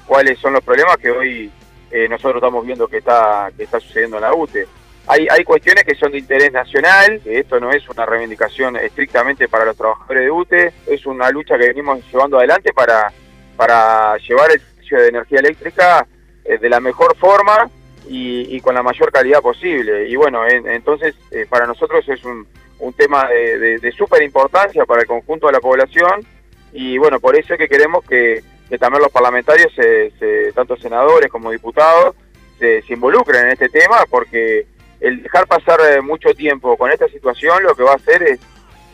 [0.07, 1.51] cuáles son los problemas que hoy
[1.91, 4.67] eh, nosotros estamos viendo que está, que está sucediendo en la UTE.
[5.09, 9.47] Hay, hay cuestiones que son de interés nacional, que esto no es una reivindicación estrictamente
[9.47, 13.13] para los trabajadores de UTE, es una lucha que venimos llevando adelante para,
[13.57, 16.07] para llevar el servicio de energía eléctrica
[16.45, 17.71] eh, de la mejor forma
[18.09, 20.09] y, y, con la mayor calidad posible.
[20.09, 22.47] Y bueno, en, entonces eh, para nosotros es un,
[22.79, 26.25] un tema de, de, de súper importancia para el conjunto de la población
[26.73, 28.43] y bueno, por eso es que queremos que,
[28.79, 32.15] también los parlamentarios, se, se, tanto senadores como diputados,
[32.59, 34.67] se, se, involucren en este tema porque
[35.01, 38.41] el dejar pasar eh, mucho tiempo con esta situación lo que va a hacer es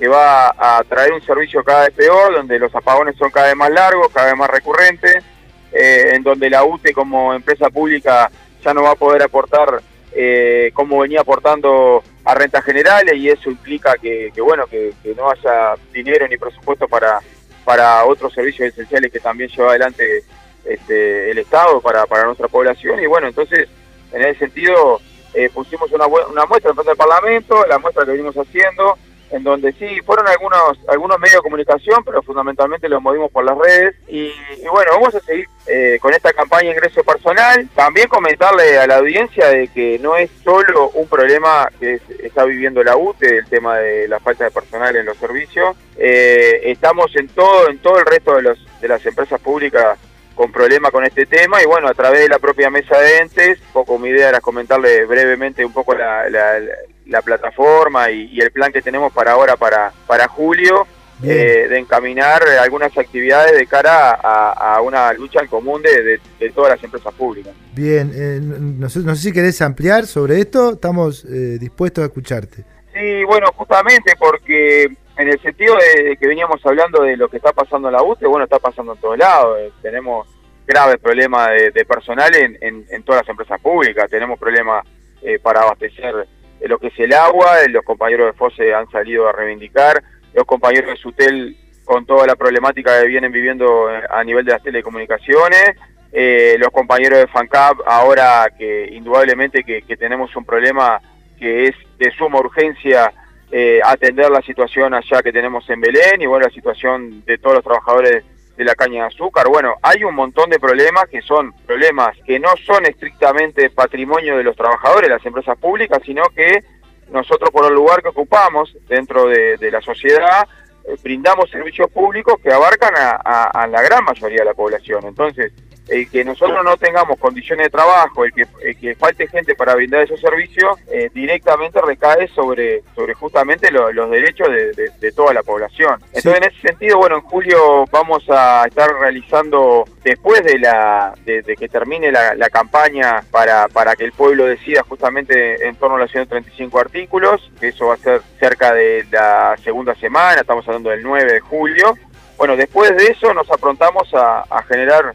[0.03, 3.55] que va a traer un servicio cada vez peor, donde los apagones son cada vez
[3.55, 5.23] más largos, cada vez más recurrentes,
[5.71, 8.29] eh, en donde la UTE como empresa pública
[8.65, 9.81] ya no va a poder aportar
[10.13, 15.31] eh, como venía aportando a rentas generales y eso implica que, bueno que, que, no
[15.31, 17.21] haya dinero ni presupuesto para,
[17.65, 20.25] para otros servicios esenciales que también lleva adelante
[20.65, 22.99] este, el Estado para, para nuestra población.
[22.99, 23.69] Y bueno entonces
[24.11, 25.01] en ese sentido
[25.33, 28.99] eh, pusimos una, una muestra en frente del Parlamento, la muestra que venimos haciendo,
[29.33, 33.57] en donde sí, fueron algunos algunos medios de comunicación, pero fundamentalmente los movimos por las
[33.59, 33.97] redes.
[34.09, 37.69] Y, y bueno, vamos a seguir eh, con esta campaña de ingreso personal.
[37.75, 42.45] También comentarle a la audiencia de que no es solo un problema que es, está
[42.45, 45.77] viviendo la UTE, el tema de la falta de personal en los servicios.
[45.97, 49.99] Eh, estamos en todo, en todo el resto de, los, de las empresas públicas
[50.35, 53.59] con problemas con este tema y bueno, a través de la propia mesa de entes,
[53.61, 56.61] un poco mi idea era comentarle brevemente un poco la, la,
[57.07, 60.87] la plataforma y, y, el plan que tenemos para ahora, para, para julio,
[61.25, 66.21] eh, de encaminar algunas actividades de cara a, a una lucha en común de, de,
[66.41, 67.55] de, todas las empresas públicas.
[67.73, 72.07] Bien, eh, no, sé, no, sé, si querés ampliar sobre esto, estamos eh, dispuestos a
[72.07, 72.65] escucharte.
[72.93, 77.53] Sí, bueno, justamente porque en el sentido de que veníamos hablando de lo que está
[77.53, 79.59] pasando en la UTE, bueno, está pasando en todos lados.
[79.61, 80.29] Eh, tenemos
[80.67, 84.11] graves problemas de, personal en, todas las empresas públicas.
[84.11, 84.87] Tenemos problemas
[85.23, 86.27] eh, para abastecer
[86.61, 87.57] eh, lo que es el agua.
[87.69, 90.03] Los compañeros de FOSE han salido a reivindicar.
[90.33, 94.53] Los compañeros de SUTEL con toda la problemática que vienen viviendo eh, a nivel de
[94.53, 95.77] las telecomunicaciones.
[96.13, 101.01] Eh, los compañeros de FANCAP ahora que indudablemente que tenemos un problema
[101.39, 103.11] que es de suma urgencia
[103.55, 107.57] eh, atender la situación allá que tenemos en Belén y bueno, la situación de todos
[107.57, 108.25] los trabajadores
[108.57, 109.47] de la caña de azúcar.
[109.49, 114.45] Bueno, hay un montón de problemas que son problemas que no son estrictamente patrimonio de
[114.45, 116.65] los trabajadores, las empresas públicas, sino que
[117.11, 120.49] nosotros por el lugar que ocupamos dentro de, la sociedad
[120.89, 125.05] eh, brindamos servicios públicos que abarcan a la gran mayoría de la población.
[125.05, 125.53] Entonces,
[125.89, 129.75] el que nosotros no tengamos condiciones de trabajo, el que, el que falte gente para
[129.75, 135.13] brindar esos servicios, eh, directamente recae sobre, sobre justamente lo, los derechos de, de, de,
[135.13, 135.99] toda la población.
[136.13, 136.39] Entonces, sí.
[136.39, 141.57] en ese sentido, bueno, en julio vamos a estar realizando, después de la de, de
[141.57, 146.01] que termine la, la, campaña para, para que el pueblo decida justamente en torno a
[146.01, 150.91] los 135 artículos, que eso va a ser cerca de la segunda semana, estamos hablando
[150.91, 151.97] del 9 de julio.
[152.37, 155.15] Bueno, después de eso nos aprontamos a, a generar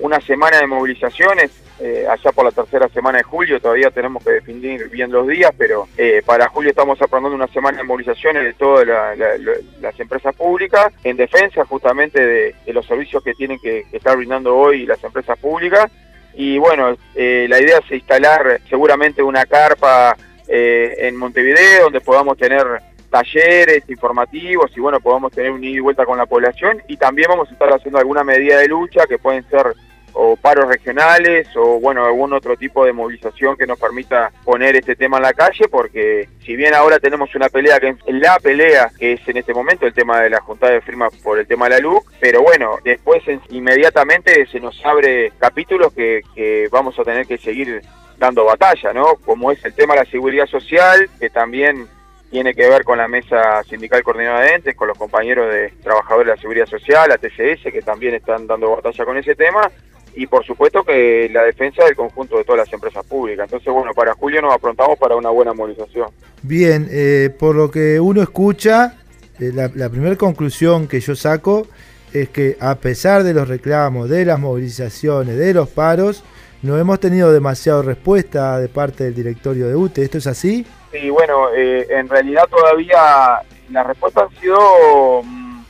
[0.00, 4.32] una semana de movilizaciones eh, allá por la tercera semana de julio, todavía tenemos que
[4.32, 8.54] definir bien los días, pero eh, para julio estamos aprobando una semana de movilizaciones de
[8.54, 13.34] todas la, la, la, las empresas públicas en defensa justamente de, de los servicios que
[13.34, 15.90] tienen que, que, estar brindando hoy las empresas públicas.
[16.34, 22.36] Y bueno, eh, la idea es instalar seguramente una carpa eh, en Montevideo donde podamos
[22.36, 22.64] tener
[23.10, 27.28] talleres informativos y bueno, podamos tener un ida y vuelta con la población y también
[27.28, 29.74] vamos a estar haciendo alguna medida de lucha que pueden ser
[30.20, 34.96] o paros regionales o bueno algún otro tipo de movilización que nos permita poner este
[34.96, 39.12] tema en la calle porque si bien ahora tenemos una pelea que la pelea que
[39.12, 41.76] es en este momento el tema de la juntada de firmas por el tema de
[41.76, 47.24] la luz pero bueno después inmediatamente se nos abre capítulos que, que vamos a tener
[47.24, 47.80] que seguir
[48.18, 51.86] dando batalla no como es el tema de la seguridad social que también
[52.28, 56.26] tiene que ver con la mesa sindical coordinada de entes, con los compañeros de trabajadores
[56.26, 59.70] de la seguridad social, la TCS, que también están dando batalla con ese tema,
[60.14, 63.44] y por supuesto que la defensa del conjunto de todas las empresas públicas.
[63.44, 66.08] Entonces, bueno, para julio nos aprontamos para una buena movilización.
[66.42, 68.96] Bien, eh, por lo que uno escucha,
[69.38, 71.66] eh, la, la primera conclusión que yo saco
[72.12, 76.24] es que a pesar de los reclamos, de las movilizaciones, de los paros,
[76.62, 80.02] no hemos tenido demasiada respuesta de parte del directorio de UTE.
[80.02, 80.66] ¿Esto es así?
[80.90, 83.40] Sí, bueno, eh, en realidad todavía
[83.70, 85.64] las respuestas han sido mm,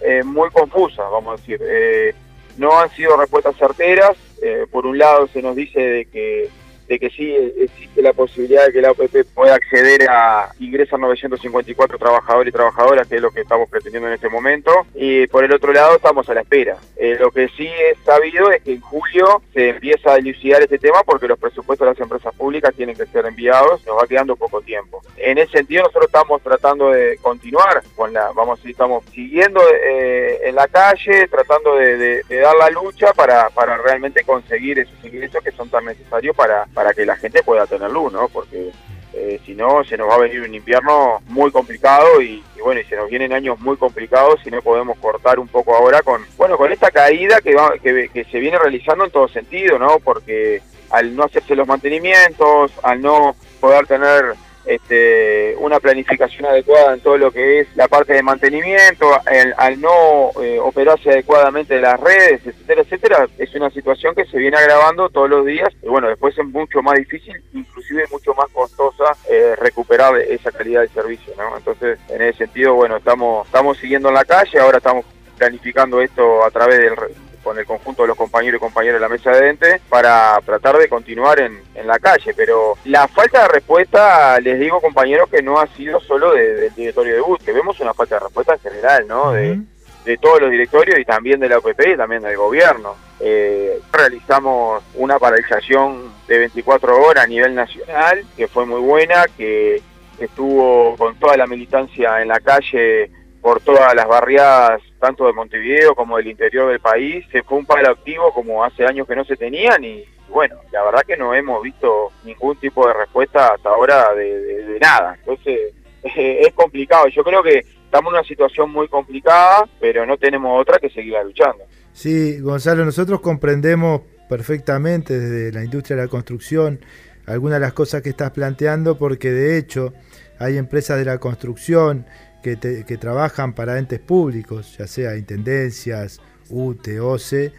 [0.00, 1.60] eh, muy confusas, vamos a decir.
[1.62, 2.14] Eh,
[2.56, 4.16] no han sido respuestas certeras.
[4.42, 6.50] Eh, por un lado se nos dice de que
[6.88, 11.98] de que sí existe la posibilidad de que la OPP pueda acceder a ingresar 954
[11.98, 15.52] trabajadores y trabajadoras, que es lo que estamos pretendiendo en este momento, y por el
[15.52, 16.76] otro lado estamos a la espera.
[16.96, 20.78] Eh, lo que sí es sabido es que en julio se empieza a dilucidar este
[20.78, 24.36] tema porque los presupuestos de las empresas públicas tienen que ser enviados, nos va quedando
[24.36, 25.02] poco tiempo.
[25.16, 30.54] En ese sentido nosotros estamos tratando de continuar con la, vamos estamos siguiendo eh, en
[30.54, 35.68] la calle, tratando de dar la lucha para, para realmente conseguir esos ingresos que son
[35.68, 38.28] tan necesarios para, para que la gente pueda tener luz, ¿no?
[38.28, 38.70] Porque
[39.14, 42.84] eh, si no, se nos va a venir un invierno muy complicado y, bueno, y
[42.84, 46.56] se nos vienen años muy complicados si no podemos cortar un poco ahora con, bueno,
[46.56, 49.98] con esta caída que, va, que se viene realizando en todo sentido, ¿no?
[49.98, 54.34] Porque al no hacerse los mantenimientos, al no poder tener
[54.66, 59.80] este, una planificación adecuada en todo lo que es la parte de mantenimiento, el- al
[59.80, 65.08] no eh, operarse adecuadamente las redes, etcétera, etcétera, es una situación que se viene agravando
[65.08, 69.54] todos los días y bueno, después es mucho más difícil, inclusive mucho más costosa eh,
[69.60, 71.56] recuperar esa calidad de servicio, ¿no?
[71.56, 75.04] Entonces, en ese sentido, bueno, estamos, estamos siguiendo en la calle, ahora estamos
[75.38, 76.94] planificando esto a través del
[77.42, 80.76] con el conjunto de los compañeros y compañeras de la mesa de ente para tratar
[80.78, 82.32] de continuar en, en la calle.
[82.34, 86.74] Pero la falta de respuesta, les digo compañeros, que no ha sido solo de- del
[86.74, 89.32] directorio de BUT, que vemos una falta de respuesta en general, ¿no?
[89.32, 89.58] De,
[90.04, 92.96] de todos los directorios y también de la OPP y también del gobierno.
[93.20, 99.80] Eh, realizamos una paralización de 24 horas a nivel nacional, que fue muy buena, que
[100.18, 105.96] estuvo con toda la militancia en la calle por todas las barriadas, tanto de Montevideo
[105.96, 107.26] como del interior del país.
[107.32, 110.82] Se fue un palo activo como hace años que no se tenían y bueno, la
[110.84, 115.16] verdad que no hemos visto ningún tipo de respuesta hasta ahora de, de- nada.
[115.18, 115.74] Entonces
[116.04, 117.08] es complicado.
[117.08, 121.14] Yo creo que estamos en una situación muy complicada, pero no tenemos otra que seguir
[121.24, 121.64] luchando.
[121.92, 126.80] Sí, Gonzalo, nosotros comprendemos perfectamente desde la industria de la construcción
[127.26, 129.92] algunas de las cosas que estás planteando, porque de hecho
[130.38, 132.06] hay empresas de la construcción
[132.42, 136.20] que, te- que trabajan para entes públicos, ya sea intendencias,
[136.50, 137.52] UTE, OCE,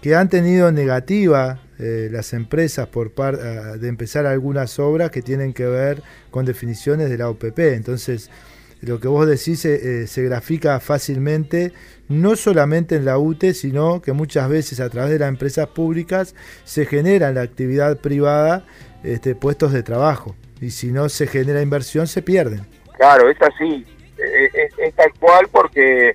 [0.00, 5.22] que han tenido negativa eh, las empresas por par, ah, de empezar algunas obras que
[5.22, 7.58] tienen que ver con definiciones de la OPP.
[7.74, 8.30] Entonces,
[8.82, 11.72] lo que vos decís eh, eh, se grafica fácilmente,
[12.08, 16.34] no solamente en la UTE, sino que muchas veces a través de las empresas públicas
[16.64, 18.64] se genera en la actividad privada
[19.02, 20.36] este, puestos de trabajo.
[20.60, 22.60] Y si no se genera inversión, se pierden.
[22.96, 23.84] Claro, es así,
[24.26, 26.14] es, es tal cual porque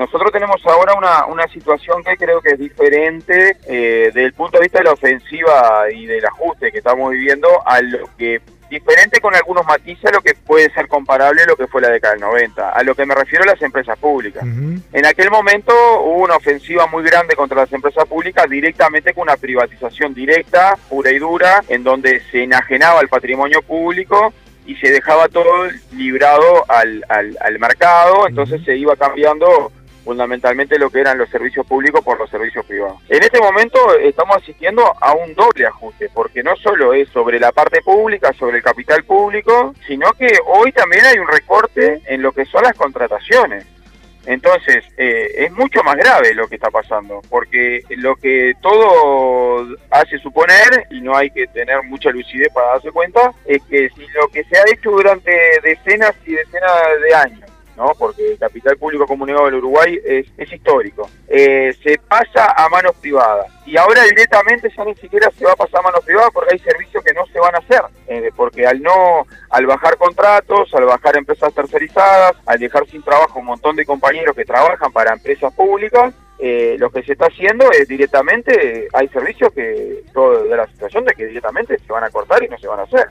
[0.00, 4.56] nosotros tenemos ahora una, una situación que creo que es diferente eh, desde el punto
[4.56, 8.40] de vista de la ofensiva y del ajuste que estamos viviendo a lo que
[8.70, 11.90] diferente con algunos matices a lo que puede ser comparable a lo que fue la
[11.90, 14.42] década del 90, a lo que me refiero a las empresas públicas.
[14.44, 19.36] En aquel momento hubo una ofensiva muy grande contra las empresas públicas directamente con una
[19.36, 24.32] privatización directa, pura y dura, en donde se enajenaba el patrimonio público
[24.70, 29.72] y se dejaba todo librado al, al, al mercado, entonces se iba cambiando
[30.04, 32.98] fundamentalmente lo que eran los servicios públicos por los servicios privados.
[33.08, 37.50] En este momento estamos asistiendo a un doble ajuste, porque no solo es sobre la
[37.50, 42.30] parte pública, sobre el capital público, sino que hoy también hay un recorte en lo
[42.30, 43.66] que son las contrataciones.
[44.26, 50.18] Entonces, eh, es mucho más grave lo que está pasando, porque lo que todo hace
[50.18, 54.28] suponer, y no hay que tener mucha lucidez para darse cuenta, es que si lo
[54.28, 57.50] que se ha hecho durante decenas y decenas de años,
[57.80, 57.94] ¿no?
[57.98, 63.46] porque el capital público comunicado del Uruguay es, histórico, eh, se pasa a manos privadas.
[63.64, 66.58] Y ahora directamente ya ni siquiera se va a pasar a manos privadas porque hay
[66.58, 70.84] servicios que no se van a hacer, eh, porque al no, al bajar contratos, al
[70.84, 75.52] bajar empresas tercerizadas, al dejar sin trabajo un montón de compañeros que trabajan para empresas
[75.54, 76.12] públicas,
[76.42, 81.04] eh, lo que se está haciendo es directamente, hay servicios que, todo de la situación
[81.04, 83.08] de que directamente se van a cortar y no se van a hacer.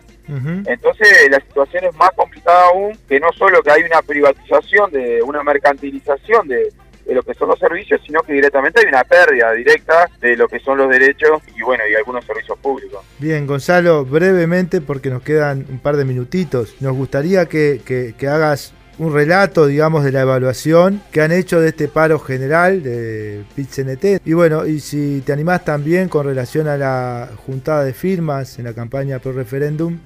[0.67, 5.21] Entonces la situación es más complicada aún, que no solo que hay una privatización, de
[5.23, 6.71] una mercantilización de,
[7.05, 10.47] de lo que son los servicios, sino que directamente hay una pérdida directa de lo
[10.47, 13.03] que son los derechos y bueno, y algunos servicios públicos.
[13.17, 18.27] Bien, Gonzalo, brevemente, porque nos quedan un par de minutitos, nos gustaría que, que- que
[18.27, 23.43] hagas un relato, digamos, de la evaluación que han hecho de este paro general de
[23.55, 24.21] PIT-CNT.
[24.25, 28.65] Y bueno, y si te animás también con relación a la juntada de firmas en
[28.65, 29.99] la campaña pro referéndum,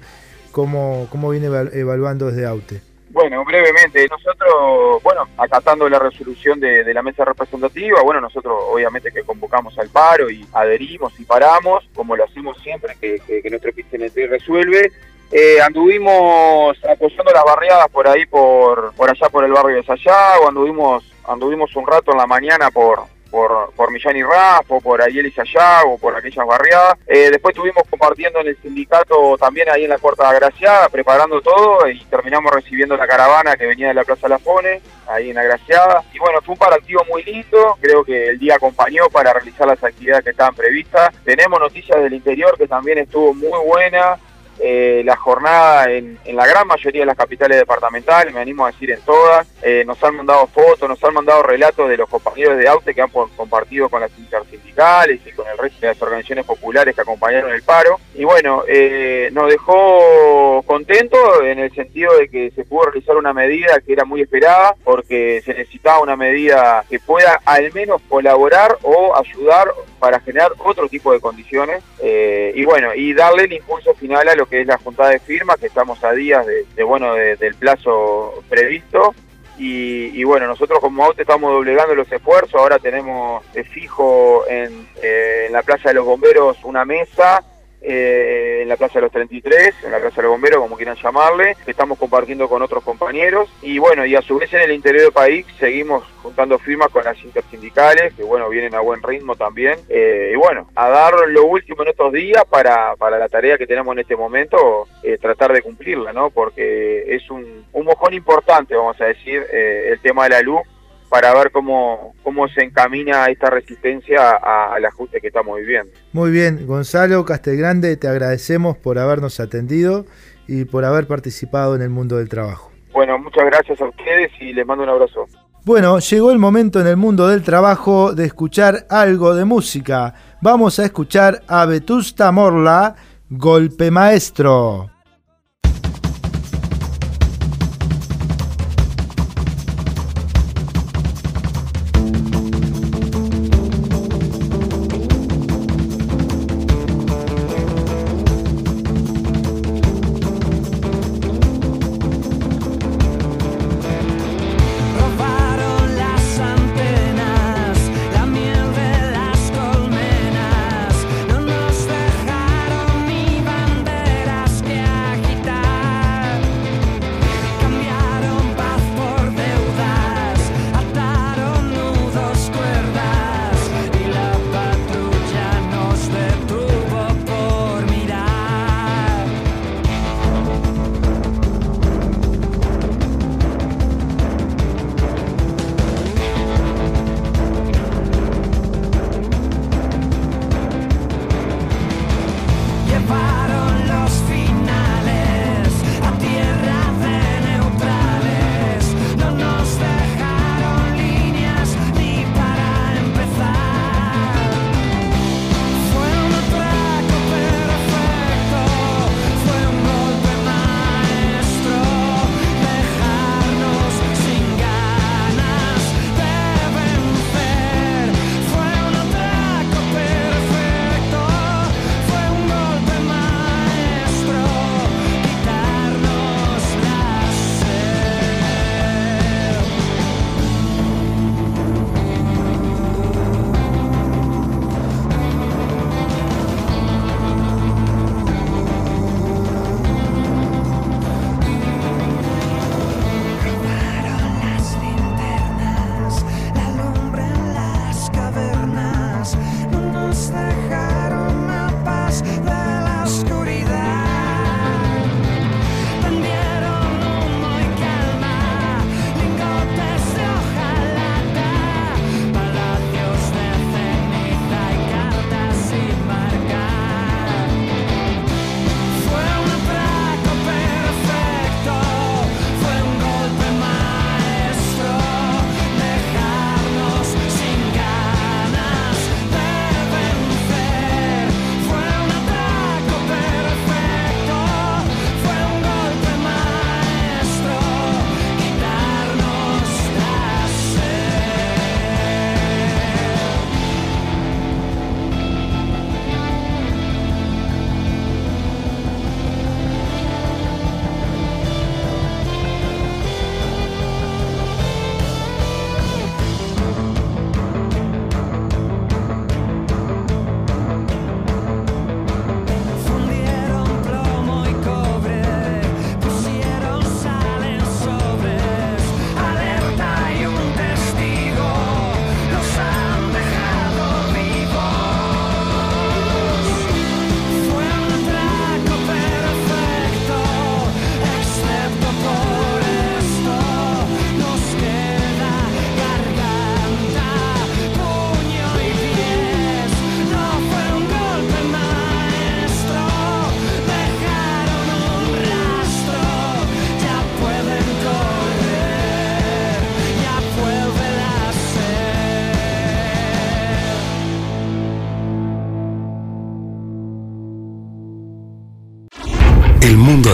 [0.52, 2.80] ¿cómo, cómo viene eval- evaluando desde AUTE?
[3.10, 9.22] Bueno, brevemente, nosotros, bueno, acatando la resolución de, la mesa representativa, bueno, nosotros obviamente que
[9.22, 14.92] convocamos al paro y adherimos y paramos, como lo hacemos siempre que nuestro PCNT resuelve.
[15.30, 20.48] Eh, anduvimos apoyando las barriadas por ahí, por, por allá por el barrio de Sayago,
[20.48, 23.00] anduvimos, anduvimos un rato en la mañana por,
[23.34, 26.94] por, por Millán y Rafa, por Ariel y Sayago, por aquellas barriadas.
[27.08, 31.40] Eh, después estuvimos compartiendo en el sindicato también ahí en la Puerta de Agraciada, preparando
[31.40, 36.04] todo y terminamos recibiendo la caravana que venía de la Plaza Lafone, ahí en Agraciada.
[36.12, 39.82] Y bueno, fue un paractivo muy lindo, creo que el día acompañó para realizar las
[39.82, 41.12] actividades que estaban previstas.
[41.24, 44.16] Tenemos noticias del interior que también estuvo muy buena.
[44.60, 48.70] Eh, la jornada en, en, la gran mayoría de las capitales departamentales, me animo a
[48.70, 49.46] decir en todas.
[49.62, 53.02] Eh, nos han mandado fotos, nos han mandado relatos de los compañeros de AUTE que
[53.02, 57.00] han por, compartido con las intersindicales y con el resto de las organizaciones populares que
[57.00, 57.98] acompañaron el paro.
[58.14, 63.32] Y bueno, eh, nos dejó contentos en el sentido de que se pudo realizar una
[63.32, 68.78] medida que era muy esperada porque se necesitaba una medida que pueda al menos colaborar
[68.82, 69.68] o ayudar
[70.04, 74.44] para generar otro tipo de condiciones y bueno, y darle el impulso final a lo
[74.44, 78.44] que es la juntada de firmas, que estamos a días de, bueno de, del plazo
[78.50, 79.14] previsto.
[79.56, 85.44] Y, y, bueno, nosotros como AUTE estamos doblegando los esfuerzos, ahora tenemos fijo en, eh,
[85.46, 87.42] en la Plaza de los Bomberos una mesa,
[87.84, 90.96] eh, en la Plaza de los 33, en la Plaza de los Bomberos, como quieran
[90.96, 93.48] llamarle, que estamos compartiendo con otros compañeros.
[93.62, 97.04] Y bueno, y a su vez en el interior del país seguimos juntando firmas con
[97.04, 99.78] las intersindicales, que bueno, vienen a buen ritmo también.
[99.88, 103.66] Eh, y bueno, a dar lo último en estos días para, para la tarea que
[103.66, 106.30] tenemos en este momento, eh, tratar de cumplirla, ¿no?
[106.30, 110.62] Porque es un, un mojón importante, vamos a decir, eh, el tema de la luz
[111.08, 115.92] para ver cómo, cómo se encamina esta resistencia a, al ajuste que estamos viviendo.
[116.12, 120.06] Muy bien, Gonzalo Castelgrande, te agradecemos por habernos atendido
[120.46, 122.70] y por haber participado en el mundo del trabajo.
[122.92, 125.26] Bueno, muchas gracias a ustedes y les mando un abrazo.
[125.64, 130.14] Bueno, llegó el momento en el mundo del trabajo de escuchar algo de música.
[130.42, 132.94] Vamos a escuchar a Vetusta Morla,
[133.30, 134.93] Golpe Maestro.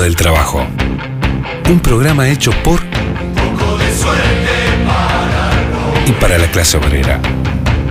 [0.00, 0.66] Mundo del trabajo.
[1.68, 2.80] Un programa hecho por
[6.06, 7.20] y para la clase obrera.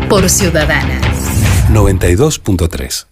[0.10, 1.00] Por Ciudadana.
[1.72, 3.06] 92.3.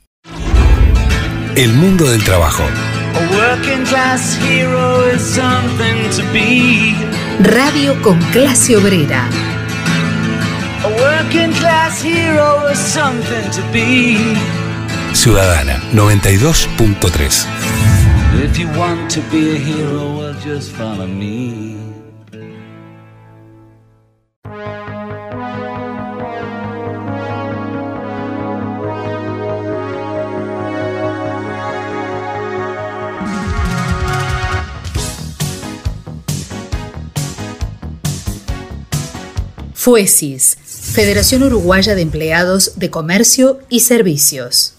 [1.56, 2.64] El mundo del trabajo.
[7.40, 9.30] Radio con clase obrera.
[15.14, 17.57] Ciudadana 92.3.
[18.50, 21.76] If you want to be a hero, just follow me.
[39.74, 40.58] FUESIS,
[40.94, 44.77] Federación Uruguaya de Empleados de Comercio y Servicios.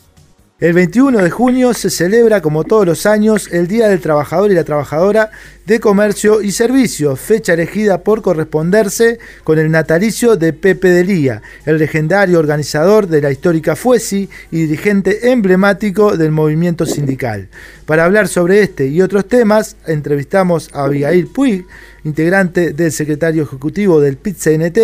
[0.60, 4.56] El 21 de junio se celebra, como todos los años, el Día del Trabajador y
[4.56, 5.30] la Trabajadora
[5.66, 11.42] de Comercio y Servicios, fecha elegida por corresponderse con el natalicio de Pepe de Lía,
[11.64, 17.46] el legendario organizador de la histórica FUESI y dirigente emblemático del movimiento sindical.
[17.86, 21.66] Para hablar sobre este y otros temas, entrevistamos a Abigail Puig,
[22.02, 24.78] integrante del secretario ejecutivo del PIT-CNT,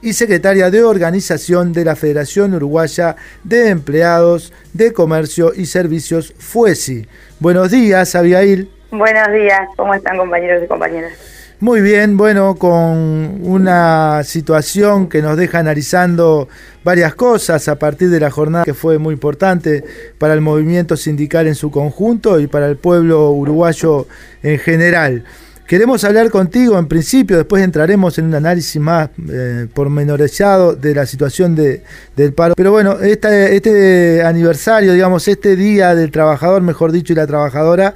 [0.00, 7.06] y secretaria de organización de la Federación Uruguaya de Empleados de Comercio y Servicios FUESI.
[7.40, 8.70] Buenos días, Abigail.
[8.90, 11.12] Buenos días, ¿cómo están compañeros y compañeras?
[11.60, 16.48] Muy bien, bueno, con una situación que nos deja analizando
[16.84, 19.82] varias cosas a partir de la jornada que fue muy importante
[20.18, 24.06] para el movimiento sindical en su conjunto y para el pueblo uruguayo
[24.44, 25.24] en general.
[25.68, 31.04] Queremos hablar contigo en principio, después entraremos en un análisis más eh, pormenorizado de la
[31.04, 31.82] situación de,
[32.16, 32.54] del paro.
[32.56, 37.92] Pero bueno, esta, este aniversario, digamos, este día del trabajador, mejor dicho, y la trabajadora,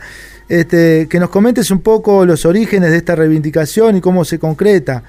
[0.50, 5.02] este, que nos comentes un poco los orígenes de esta reivindicación y cómo se concreta.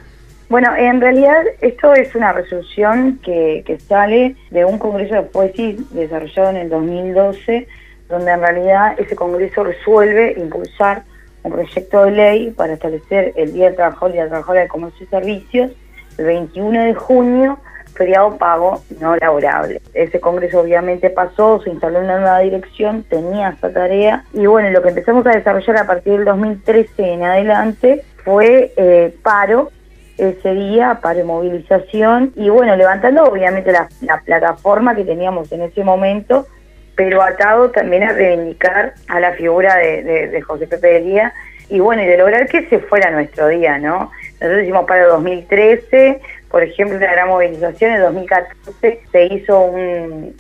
[0.48, 5.76] Bueno, en realidad esto es una resolución que, que sale de un congreso de poesía
[5.92, 7.68] desarrollado en el 2012,
[8.08, 11.04] donde en realidad ese congreso resuelve impulsar
[11.44, 15.06] un proyecto de ley para establecer el Día del Trabajador y la Trabajadora de Comercio
[15.06, 15.72] y Servicios
[16.18, 17.60] el 21 de junio,
[17.96, 19.82] feriado pago no laborable.
[19.94, 24.82] Ese congreso obviamente pasó, se instaló una nueva dirección, tenía esa tarea y bueno, lo
[24.82, 29.72] que empezamos a desarrollar a partir del 2013 en adelante fue eh, paro
[30.18, 35.84] ese día, paro y movilización y bueno, levantando obviamente la plataforma que teníamos en ese
[35.84, 36.48] momento
[36.96, 41.34] pero atado también a reivindicar a la figura de, José Pepe de Lía
[41.70, 44.12] y bueno, y de lograr que ese fuera nuestro día, ¿no?
[44.40, 46.20] Nosotros hicimos para el 2013,
[46.54, 49.74] por ejemplo, una gran movilización, en 2014 se hizo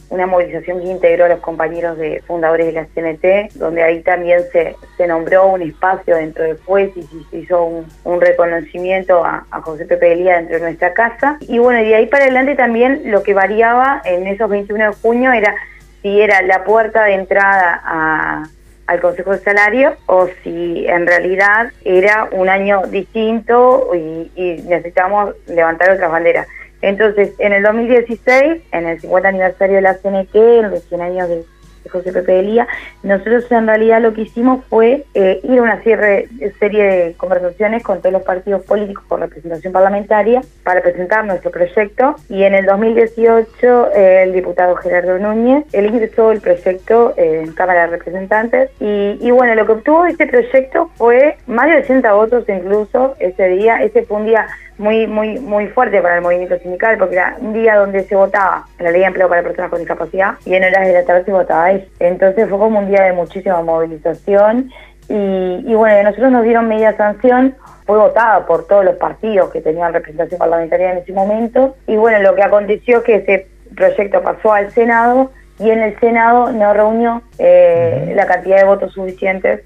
[0.10, 4.42] una movilización que integró a los compañeros de fundadores de la CNT, donde ahí también
[4.52, 7.64] se, se nombró un espacio dentro de Juez y se hizo
[8.04, 11.38] un, reconocimiento a, José Pepe de Lía dentro de nuestra casa.
[11.48, 14.96] Y bueno, y de ahí para adelante también lo que variaba en esos 21 de
[15.02, 15.56] junio era
[16.04, 18.44] si era la puerta de entrada a,
[18.86, 25.34] al Consejo de Salario o si en realidad era un año distinto y, y necesitamos
[25.48, 26.48] levantar otras banderas.
[26.82, 31.30] Entonces, en el 2016, en el 50 aniversario de la CNT, en los 100 años
[31.30, 31.46] de
[31.90, 32.68] José Pepe de Lía,
[33.04, 36.28] nosotros en realidad lo que hicimos fue eh, ir a una serie
[36.62, 42.16] de conversaciones con todos los partidos políticos con representación parlamentaria para presentar nuestro proyecto.
[42.30, 47.82] Y en el 2018 eh, el diputado Gerardo Núñez, él ingresó el proyecto en Cámara
[47.82, 48.70] de Representantes.
[48.80, 53.48] Y, y, bueno, lo que obtuvo este proyecto fue más de 80 votos incluso ese
[53.50, 57.38] día, ese fue un día muy muy muy fuerte para el movimiento sindical porque era
[57.40, 60.64] un día donde se votaba la ley de empleo para personas con discapacidad y en
[60.64, 61.86] horas de la tarde se votaba eso.
[62.00, 64.72] Entonces fue como un día de muchísima movilización
[65.10, 67.56] y, y bueno, nosotros nos dieron media sanción,
[67.86, 72.20] fue votada por todos los partidos que tenían representación parlamentaria en ese momento y bueno,
[72.20, 76.74] lo que aconteció es que ese proyecto pasó al Senado y en el Senado no
[76.74, 79.62] reunió eh, la cantidad de votos suficientes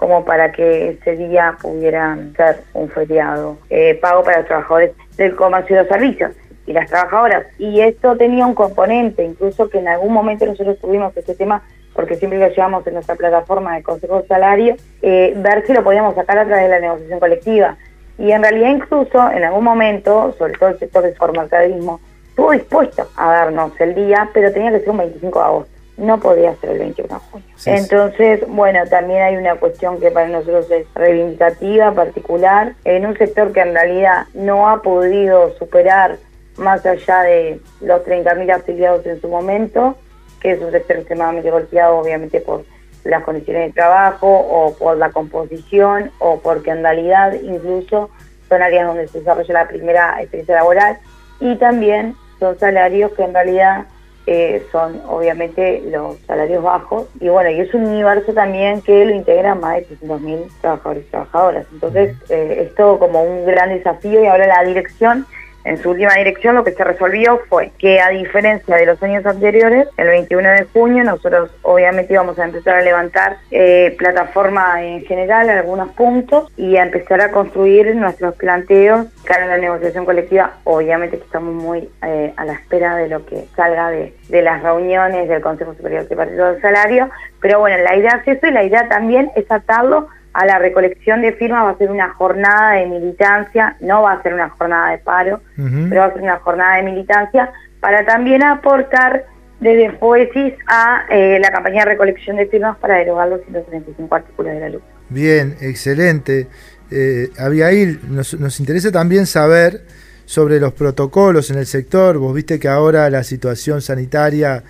[0.00, 5.36] como para que ese día pudiera ser un feriado eh, pago para los trabajadores del
[5.36, 6.32] comercio y los servicios
[6.64, 7.44] y las trabajadoras.
[7.58, 12.14] Y esto tenía un componente, incluso que en algún momento nosotros tuvimos este tema, porque
[12.14, 16.14] siempre lo llevamos en nuestra plataforma de Consejo de Salario, eh, ver si lo podíamos
[16.14, 17.76] sacar a través de la negociación colectiva.
[18.16, 23.06] Y en realidad incluso en algún momento, sobre todo el sector del formercadismo, estuvo dispuesto
[23.16, 26.70] a darnos el día, pero tenía que ser un 25 de agosto no podía ser
[26.70, 27.46] el 21 de junio.
[27.66, 33.52] Entonces, bueno, también hay una cuestión que para nosotros es reivindicativa, particular, en un sector
[33.52, 36.16] que en realidad no ha podido superar
[36.56, 39.96] más allá de los 30.000 afiliados en su momento,
[40.40, 42.64] que es un sector extremadamente golpeado obviamente por
[43.04, 48.10] las condiciones de trabajo o por la composición o porque en realidad incluso
[48.48, 50.98] son áreas donde se desarrolla la primera experiencia laboral
[51.40, 53.86] y también son salarios que en realidad
[54.32, 59.10] eh, son obviamente los salarios bajos y bueno, y es un universo también que lo
[59.10, 61.66] integra más de 300.000 trabajadores y trabajadoras.
[61.72, 65.26] Entonces eh, es todo como un gran desafío y ahora la dirección
[65.64, 69.26] en su última dirección lo que se resolvió fue que a diferencia de los años
[69.26, 75.04] anteriores, el 21 de junio nosotros obviamente íbamos a empezar a levantar eh, plataforma en
[75.04, 80.54] general, algunos puntos, y a empezar a construir nuestros planteos cara a la negociación colectiva.
[80.64, 84.62] Obviamente que estamos muy eh, a la espera de lo que salga de, de las
[84.62, 88.64] reuniones del Consejo Superior Tripartito del Salario, pero bueno, la idea es eso y la
[88.64, 92.86] idea también es atarlo a la recolección de firmas va a ser una jornada de
[92.86, 96.76] militancia, no va a ser una jornada de paro, pero va a ser una jornada
[96.76, 99.24] de militancia para también aportar
[99.58, 104.52] desde Poesis a eh, la campaña de recolección de firmas para derogar los 135 artículos
[104.52, 104.82] de la luz.
[105.08, 106.46] Bien, excelente.
[106.90, 109.82] Eh, Abigail, nos, nos interesa también saber
[110.24, 112.18] sobre los protocolos en el sector.
[112.18, 114.62] Vos viste que ahora la situación sanitaria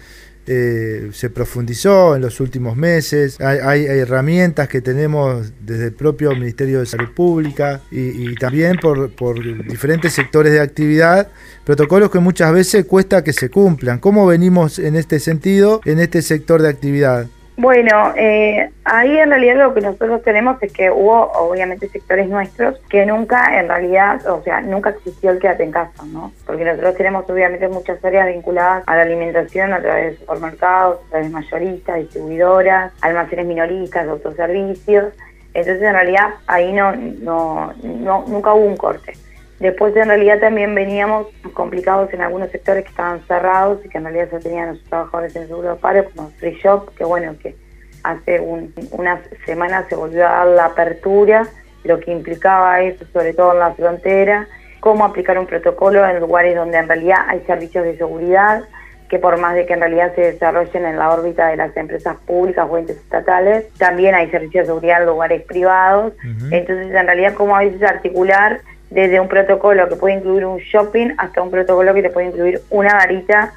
[0.53, 3.41] eh, se profundizó en los últimos meses.
[3.41, 9.15] Hay, hay, herramientas que tenemos desde el propio Ministerio de Salud Pública y, también por,
[9.15, 11.29] por, diferentes sectores de actividad,
[11.65, 14.01] protocolos que muchas veces cuesta que se cumplan.
[14.01, 17.29] ¿Cómo venimos en este sentido, en este sector de actividad?
[17.61, 22.79] Bueno, eh, ahí en realidad lo que nosotros tenemos es que hubo obviamente sectores nuestros
[22.89, 26.33] que nunca en realidad, o sea, nunca existió el quédate en casa, ¿no?
[26.47, 31.11] Porque nosotros tenemos obviamente muchas áreas vinculadas a la alimentación a través de supermercados, a
[31.11, 35.13] través mayoristas, distribuidoras, almacenes minoristas, autoservicios.
[35.53, 39.13] Entonces en realidad ahí no, no, no nunca hubo un corte.
[39.61, 44.05] Después en realidad también veníamos complicados en algunos sectores que estaban cerrados y que en
[44.05, 47.55] realidad se tenían los trabajadores en seguro de paro, como Free Shop, que bueno, que
[48.03, 51.47] hace unas semanas se volvió a dar la apertura,
[51.85, 54.49] lo que implicaba eso, sobre todo en la frontera,
[54.81, 58.65] cómo aplicar un protocolo en lugares donde en realidad hay servicios de seguridad,
[59.11, 62.17] que por más de que en realidad se desarrollen en la órbita de las empresas
[62.27, 66.15] públicas o entes estatales, también hay servicios de seguridad en lugares privados.
[66.51, 71.15] Entonces, en realidad, cómo a veces articular desde un protocolo que puede incluir un shopping
[71.17, 73.55] hasta un protocolo que te puede incluir una varita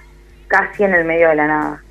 [0.47, 1.83] casi en el medio de la nada.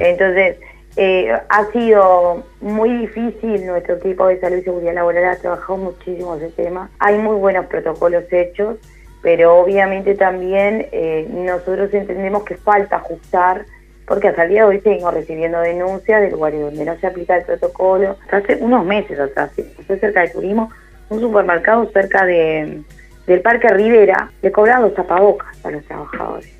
[0.00, 0.56] Entonces,
[0.96, 6.34] eh, ha sido muy difícil nuestro equipo de salud y seguridad laboral, ha trabajado muchísimo
[6.34, 6.90] ese tema.
[6.98, 8.78] Hay muy buenos protocolos hechos,
[9.22, 13.64] pero obviamente también eh, nosotros entendemos que falta ajustar,
[14.06, 17.36] porque hasta el día de hoy seguimos recibiendo denuncias de lugares donde no se aplica
[17.36, 18.16] el protocolo.
[18.30, 20.72] Hace unos meses atrás, estoy cerca de turismo,
[21.10, 22.82] un supermercado cerca de,
[23.26, 26.52] del Parque Rivera le cobraban los tapabocas a los trabajadores.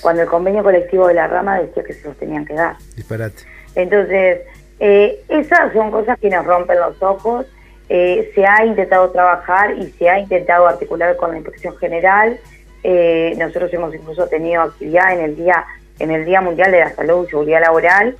[0.00, 2.76] Cuando el convenio colectivo de la rama decía que se los tenían que dar.
[2.94, 3.42] Disparate.
[3.74, 4.42] Entonces,
[4.78, 7.46] eh, esas son cosas que nos rompen los ojos.
[7.88, 12.38] Eh, se ha intentado trabajar y se ha intentado articular con la Inspección General.
[12.82, 15.64] Eh, nosotros hemos incluso tenido actividad en el día
[16.00, 18.16] en el Día Mundial de la Salud y Seguridad Laboral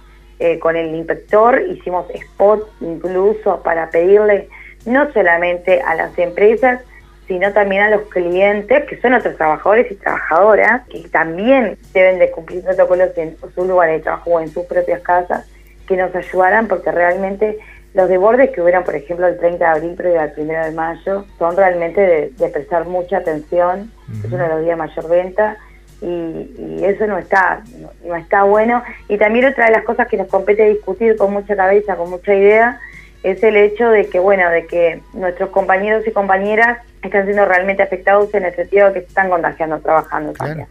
[0.61, 1.61] con el inspector.
[1.61, 4.49] Hicimos spot incluso para pedirle
[4.87, 6.81] no solamente a las empresas,
[7.27, 12.31] sino también a los clientes, que son otros trabajadores y trabajadoras, que también deben de
[12.31, 15.47] cumplir protocolos en su lugar de trabajo o en sus propias casas,
[15.87, 17.59] que nos ayudaran porque realmente
[17.95, 21.25] los desbordes que hubieran, por ejemplo, el 30 de abril pero el 1 de mayo,
[21.39, 23.91] son realmente de, prestar mucha atención,
[24.25, 25.57] es uno de los días de mayor venta,
[26.01, 27.63] y, eso no está,
[28.05, 28.83] no está bueno.
[29.09, 32.35] Y también otra de las cosas que nos compete discutir con mucha cabeza, con mucha
[32.35, 32.81] idea,
[33.25, 37.83] es el hecho de que, bueno, de que nuestros compañeros y compañeras están siendo realmente
[37.83, 40.69] afectados en el sentido de que se están contagiando trabajando también.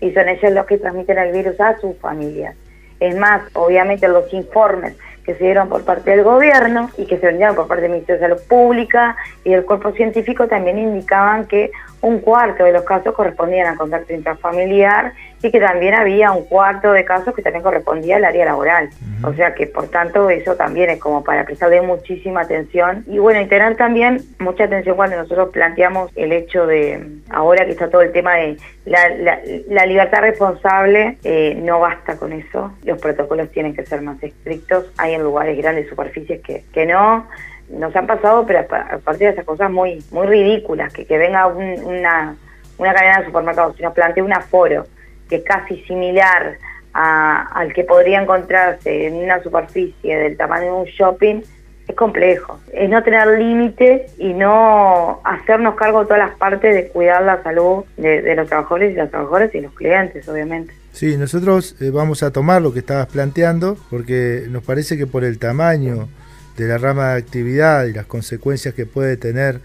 [0.00, 2.54] Y son ellos los que transmiten el virus a sus familias.
[3.00, 4.94] Es más, obviamente los informes
[5.24, 8.20] que se dieron por parte del gobierno y que se vendieron por parte del Ministerio
[8.20, 13.12] de Salud Pública y del cuerpo científico también indicaban que un cuarto de los casos
[13.12, 15.12] correspondían al contacto intrafamiliar
[15.42, 18.90] y que también había un cuarto de casos que también correspondía al área laboral.
[19.22, 23.04] O sea que por tanto eso también es como para prestarle muchísima atención.
[23.06, 27.72] Y bueno, y tener también mucha atención cuando nosotros planteamos el hecho de, ahora que
[27.72, 33.50] está todo el tema de la, libertad responsable, eh, no basta con eso, los protocolos
[33.50, 37.26] tienen que ser más estrictos, hay en lugares grandes superficies que, que no,
[37.70, 41.46] nos han pasado, pero a partir de esas cosas muy muy ridículas, que, que venga
[41.46, 42.36] una,
[42.76, 44.86] una cadena de supermercados y nos plantee un aforo
[45.28, 46.58] que casi similar
[46.94, 51.42] a, al que podría encontrarse en una superficie del tamaño de un shopping,
[51.86, 52.60] es complejo.
[52.72, 57.42] Es no tener límite y no hacernos cargo de todas las partes de cuidar la
[57.42, 60.74] salud de, de los trabajadores y las trabajadoras y los clientes, obviamente.
[60.92, 65.24] Sí, nosotros eh, vamos a tomar lo que estabas planteando porque nos parece que por
[65.24, 66.08] el tamaño
[66.56, 69.60] de la rama de actividad y las consecuencias que puede tener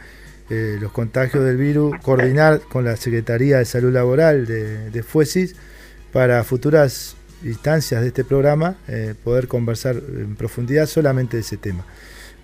[0.49, 5.55] eh, los contagios del virus, coordinar con la Secretaría de Salud Laboral de, de FUESIS
[6.11, 11.83] para futuras instancias de este programa eh, poder conversar en profundidad solamente de ese tema.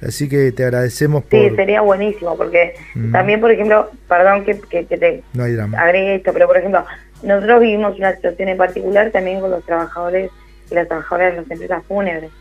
[0.01, 1.39] Así que te agradecemos por...
[1.39, 3.11] Sí, sería buenísimo, porque Mm.
[3.11, 5.77] también, por ejemplo, perdón que, que- que te No hay drama.
[5.79, 6.85] agregue esto, pero por ejemplo,
[7.21, 10.31] nosotros vivimos una situación en particular también con los trabajadores
[10.71, 12.31] y las trabajadoras de las empresas fúnebres.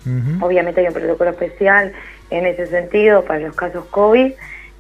[0.40, 1.92] Obviamente hay un protocolo especial
[2.30, 4.32] en ese sentido para los casos COVID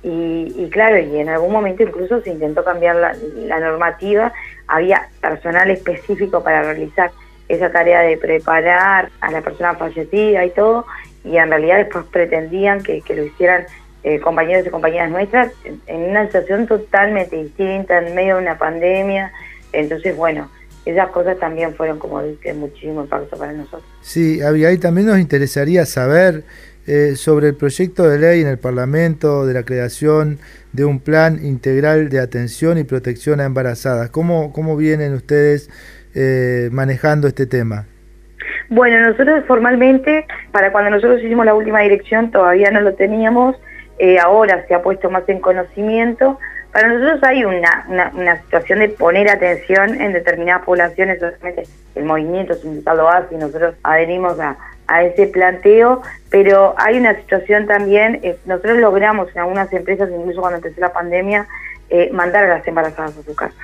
[0.02, 4.32] y, y claro, y en algún momento incluso se intentó cambiar la, normativa,
[4.66, 7.10] había personal específico para realizar
[7.48, 10.86] esa tarea de preparar a la persona fallecida y todo,
[11.24, 13.66] y en realidad después pretendían que, lo hicieran
[14.04, 18.58] eh, compañeros y compañeras nuestras en, en una situación totalmente distinta, en medio de una
[18.58, 19.32] pandemia,
[19.72, 20.48] entonces bueno,
[20.84, 23.84] esas cosas también fueron como de muchísimo impacto para nosotros.
[24.00, 26.44] Sí, Abigail, también nos interesaría saber
[26.88, 30.38] eh, sobre el proyecto de ley en el Parlamento de la creación
[30.72, 34.08] de un plan integral de atención y protección a embarazadas.
[34.08, 35.68] ¿Cómo, cómo vienen ustedes
[36.14, 37.84] eh, manejando este tema?
[38.70, 43.56] Bueno, nosotros formalmente, para cuando nosotros hicimos la última dirección, todavía no lo teníamos,
[43.98, 46.38] eh, ahora se ha puesto más en conocimiento.
[46.72, 51.64] Para nosotros hay una, una, una situación de poner atención en determinadas poblaciones, obviamente
[51.96, 54.56] el movimiento sindical lo hace y nosotros adherimos a,
[54.88, 60.40] a ese planteo, pero hay una situación también, eh, nosotros logramos en algunas empresas, incluso
[60.40, 61.46] cuando empezó la pandemia,
[61.90, 63.54] eh, mandar a las embarazadas a su casa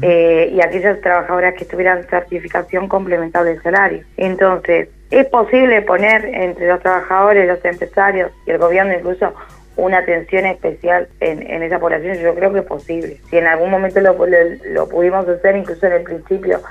[0.00, 4.04] eh, y aquellas trabajadoras que tuvieran certificación complementable de salario.
[4.16, 9.34] Entonces, es posible poner entre los trabajadores, los empresarios y el gobierno incluso
[9.76, 13.20] una atención especial en, en esa población, yo creo que es posible.
[13.28, 16.62] Si en algún momento lo, lo, lo pudimos hacer, incluso en el principio,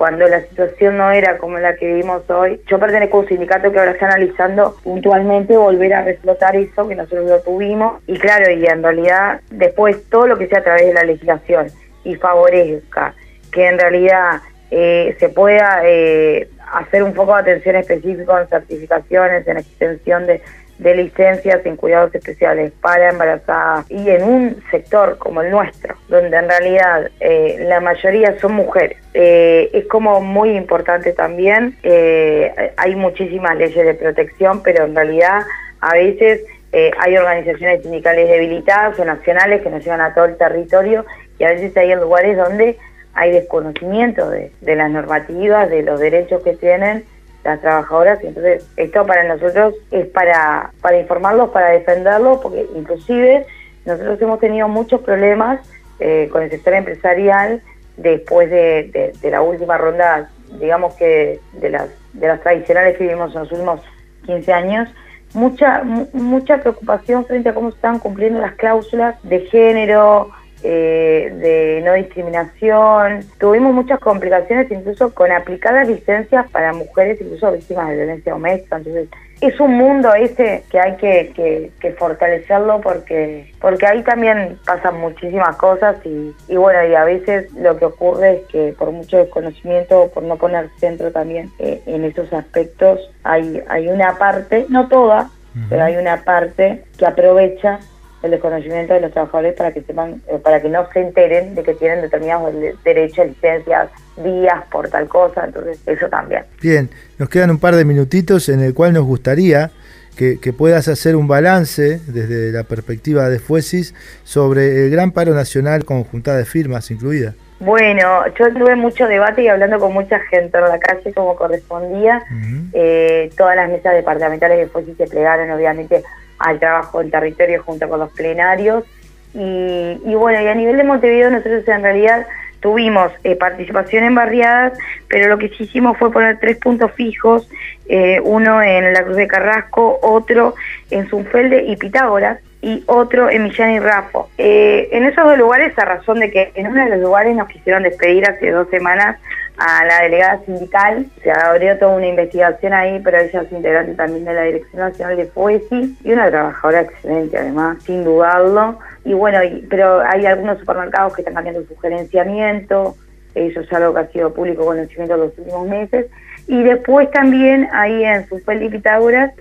[0.00, 2.58] cuando la situación no era como la que vivimos hoy.
[2.68, 6.94] Yo pertenezco a un sindicato que ahora está analizando puntualmente volver a reflotar eso, que
[6.94, 8.02] nosotros lo tuvimos.
[8.06, 11.66] Y claro, y en realidad después todo lo que sea a través de la legislación
[12.02, 13.12] y favorezca
[13.52, 14.40] que en realidad
[14.70, 20.40] eh, se pueda eh, hacer un foco de atención específico en certificaciones, en extensión de,
[20.80, 26.34] de licencias en cuidados especiales para embarazadas y en un sector como el nuestro, donde
[26.34, 28.96] en realidad eh, la mayoría son mujeres.
[29.12, 35.42] Eh, es como muy importante también, eh, hay muchísimas leyes de protección, pero en realidad
[35.80, 36.40] a veces
[36.72, 41.04] eh, hay organizaciones sindicales debilitadas o nacionales que nos llevan a todo el territorio
[41.38, 42.78] y a veces hay lugares donde
[43.12, 47.04] hay desconocimiento de, de las normativas, de los derechos que tienen
[47.44, 53.46] las trabajadoras entonces esto para nosotros es para, para informarlos, para defenderlos, porque inclusive
[53.84, 55.60] nosotros hemos tenido muchos problemas
[55.98, 57.62] eh, con el sector empresarial
[57.96, 63.04] después de, de, de, la última ronda, digamos que de las, de las tradicionales que
[63.04, 63.80] vivimos en los últimos
[64.26, 64.88] 15 años,
[65.34, 65.82] mucha,
[66.12, 70.30] mucha preocupación frente a cómo se están cumpliendo las cláusulas de género,
[70.62, 73.24] eh, de no discriminación.
[73.38, 78.76] Tuvimos muchas complicaciones incluso con aplicadas licencias para mujeres, incluso víctimas de violencia doméstica.
[78.76, 79.08] Entonces,
[79.40, 85.00] es un mundo ese que hay que, que, que fortalecerlo porque porque ahí también pasan
[85.00, 89.16] muchísimas cosas y, y bueno, y a veces lo que ocurre es que por mucho
[89.16, 94.88] desconocimiento, por no poner centro también eh, en esos aspectos, hay, hay una parte, no
[94.88, 95.66] toda, uh -huh.
[95.70, 97.80] pero hay una parte que aprovecha
[98.22, 101.62] el desconocimiento de los trabajadores para que sepan, eh, para que no se enteren de
[101.62, 102.54] que tienen determinados
[102.84, 103.90] derechos, licencias,
[104.22, 106.44] días por tal cosa, entonces eso también.
[106.60, 109.70] Bien, nos quedan un par de minutitos en el cual nos gustaría
[110.16, 113.94] que, que puedas hacer un balance desde la perspectiva de Fuesis
[114.24, 117.34] sobre el gran paro nacional con juntada de firmas incluida.
[117.60, 122.22] Bueno, yo tuve mucho debate y hablando con mucha gente en la calle como correspondía.
[122.30, 122.70] Uh -huh.
[122.72, 126.02] eh, todas las mesas departamentales de Fuesis se plegaron obviamente
[126.40, 128.84] al trabajo en territorio junto con los plenarios.
[129.32, 132.26] Y, y, bueno, y a nivel de Montevideo nosotros en realidad
[132.60, 134.78] tuvimos eh, participación en barriadas,
[135.08, 137.48] pero lo que sí hicimos fue poner tres puntos fijos,
[137.88, 140.54] eh, uno en la Cruz de Carrasco, otro
[140.90, 144.28] en Zunfelde y Pitágoras, y otro en Millán y Rafo.
[144.36, 147.48] Eh, en esos dos lugares, a razón de que en uno de los lugares nos
[147.48, 149.18] quisieron despedir hace dos semanas
[149.60, 154.24] a la delegada sindical, se abrió toda una investigación ahí, pero ella es integrante también
[154.24, 158.78] de la Dirección Nacional de FUESI y una trabajadora excelente además, sin dudarlo.
[159.04, 162.96] Y bueno, y, pero hay algunos supermercados que están cambiando su gerenciamiento,
[163.34, 166.06] eso es algo que ha sido público conocimiento en los últimos meses.
[166.46, 168.70] Y después también ahí en Supel y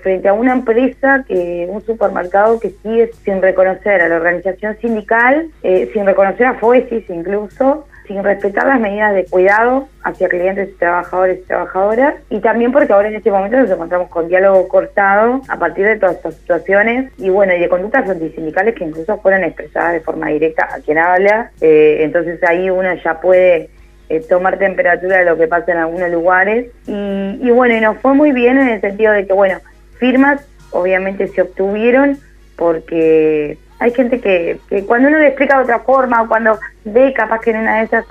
[0.02, 5.50] frente a una empresa, que un supermercado que sigue sin reconocer a la organización sindical,
[5.64, 11.42] eh, sin reconocer a FOESIS incluso, sin respetar las medidas de cuidado hacia clientes, trabajadores
[11.42, 15.60] y trabajadoras, y también porque ahora en este momento nos encontramos con diálogo cortado a
[15.60, 17.12] partir de todas estas situaciones.
[17.20, 20.98] Y bueno, y de conductas antisindicales que incluso fueron expresadas de forma directa a quien
[20.98, 23.70] habla, eh, entonces ahí uno ya puede
[24.10, 27.98] eh, tomar temperatura de lo que pasa en algunos lugares, y, y bueno, y nos
[27.98, 29.60] fue muy bien en el sentido de que, bueno,
[30.00, 32.18] firmas obviamente se obtuvieron
[32.56, 37.14] porque hay gente que, que cuando uno le explica de otra forma o cuando ve
[37.14, 38.06] capaz que en una de esas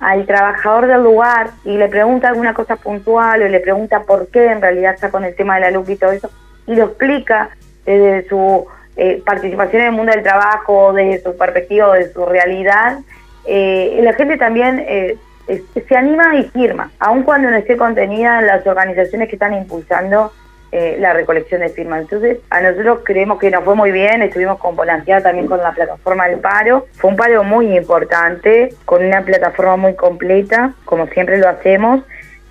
[0.00, 4.46] al trabajador del lugar y le pregunta alguna cosa puntual o le pregunta por qué
[4.46, 6.30] en realidad está con el tema de la luz y todo eso
[6.66, 7.50] y lo explica
[7.84, 8.66] desde su
[8.96, 12.98] eh, participación en el mundo del trabajo, desde su perspectiva, de su realidad,
[13.46, 15.16] eh, la gente también eh,
[15.46, 20.32] se anima y firma, aun cuando no esté contenida en las organizaciones que están impulsando
[20.72, 22.02] eh, la recolección de firmas.
[22.02, 25.72] Entonces, a nosotros creemos que nos fue muy bien, estuvimos con Volanteada también con la
[25.72, 26.86] plataforma del paro.
[26.94, 32.02] Fue un paro muy importante, con una plataforma muy completa, como siempre lo hacemos.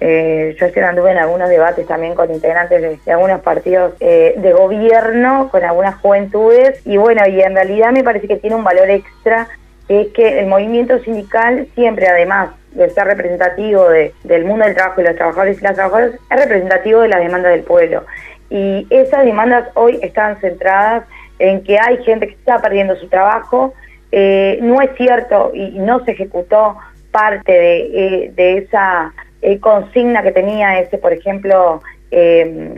[0.02, 4.54] Eh, yo ayer anduve en algunos debates también con integrantes de, algunos partidos eh, de
[4.54, 8.90] gobierno, con algunas juventudes, y bueno, y en realidad me parece que tiene un valor
[8.90, 9.48] extra,
[9.90, 15.02] es que el movimiento sindical siempre, además de ser representativo de, del mundo del trabajo
[15.02, 18.06] y los trabajadores y las trabajadoras, es representativo de las demandas del pueblo.
[18.52, 21.06] Y esas demandas hoy están centradas
[21.40, 23.74] en que hay gente que está perdiendo su trabajo,
[24.12, 26.78] eh, no es cierto y no se ejecutó
[27.12, 31.82] parte de, eh, de esa eh, consigna que tenía ese, por ejemplo,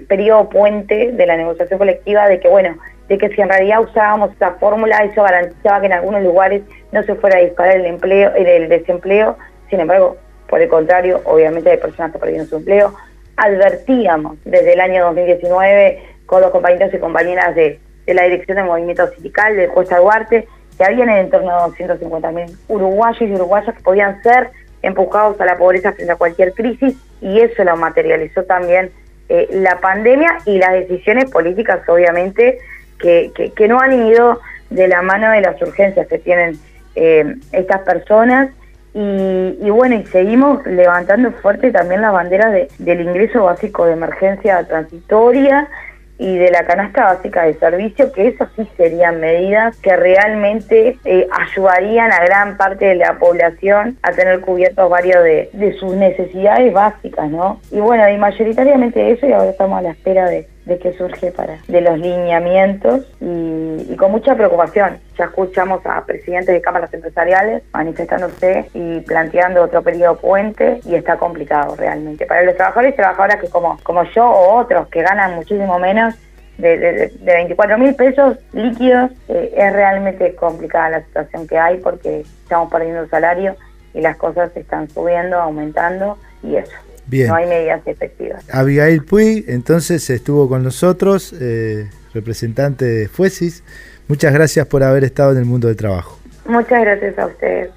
[0.09, 2.76] periodo puente de la negociación colectiva de que, bueno,
[3.07, 7.03] de que si en realidad usábamos esa fórmula, eso garantizaba que en algunos lugares no
[7.03, 9.37] se fuera a disparar el empleo, el desempleo,
[9.69, 10.17] sin embargo,
[10.51, 12.93] por el contrario, obviamente hay personas que perdieron su empleo.
[13.37, 19.07] Advertíamos desde el año 2019 con los compañeros y compañeras de, la Dirección del Movimiento
[19.13, 24.21] Sindical de Cuesta Duarte que habían en torno a 250.000 uruguayos y uruguayas que podían
[24.23, 24.49] ser
[24.81, 28.91] empujados a la pobreza frente a cualquier crisis y eso lo materializó también
[29.29, 32.57] eh, la pandemia y las decisiones políticas obviamente
[32.99, 36.59] que, que, no han ido de la mano de las urgencias que tienen
[36.95, 38.49] eh, estas personas
[38.93, 44.67] y, bueno, y seguimos levantando fuerte también la bandera de, del ingreso básico de emergencia
[44.67, 45.69] transitoria
[46.17, 51.27] y de la canasta básica de servicio, que eso sí serían medidas que realmente eh,
[51.31, 56.71] ayudarían a gran parte de la población a tener cubiertos varios de, de, sus necesidades
[56.73, 57.59] básicas, ¿no?
[57.71, 61.32] Y bueno, y mayoritariamente eso, y ahora estamos a la espera de, de qué surge
[61.32, 64.99] para de los lineamientos y, con mucha preocupación.
[65.18, 71.18] Ya escuchamos a presidentes de cámaras empresariales manifestándose y planteando otro periodo puente y está
[71.18, 72.26] complicado realmente.
[72.26, 76.16] Para los trabajadores y trabajadoras que como, como yo o otros que ganan muchísimo menos,
[76.57, 82.22] de, de, 24 mil pesos líquidos, eh, es realmente complicada la situación que hay porque
[82.22, 83.55] estamos perdiendo el salario
[83.93, 86.76] y las cosas están subiendo, aumentando y eso.
[87.12, 88.43] No hay medidas efectivas.
[88.51, 93.64] Abigail Puy, entonces estuvo con nosotros, eh, representante de Fuesis.
[94.07, 96.20] Muchas gracias por haber estado en el mundo del trabajo.
[96.45, 97.70] Muchas gracias a ustedes.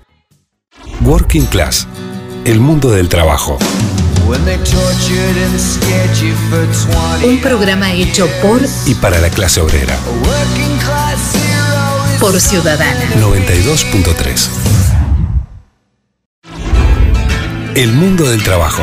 [1.05, 1.87] Working Class,
[2.45, 3.59] el mundo del trabajo.
[7.25, 9.97] Un programa hecho por y para la clase obrera.
[12.21, 13.05] Por Ciudadana.
[13.21, 14.49] 92.3.
[17.77, 18.83] El mundo del trabajo.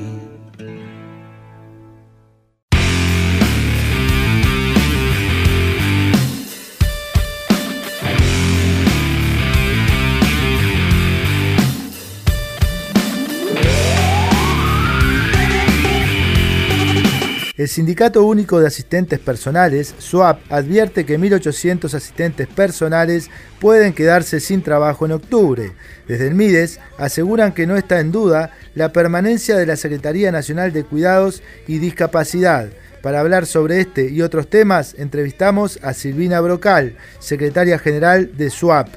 [17.61, 24.63] El Sindicato Único de Asistentes Personales, SUAP, advierte que 1.800 asistentes personales pueden quedarse sin
[24.63, 25.73] trabajo en octubre.
[26.07, 30.73] Desde el MIDES aseguran que no está en duda la permanencia de la Secretaría Nacional
[30.73, 32.69] de Cuidados y Discapacidad.
[33.03, 38.87] Para hablar sobre este y otros temas, entrevistamos a Silvina Brocal, secretaria general de SUAP.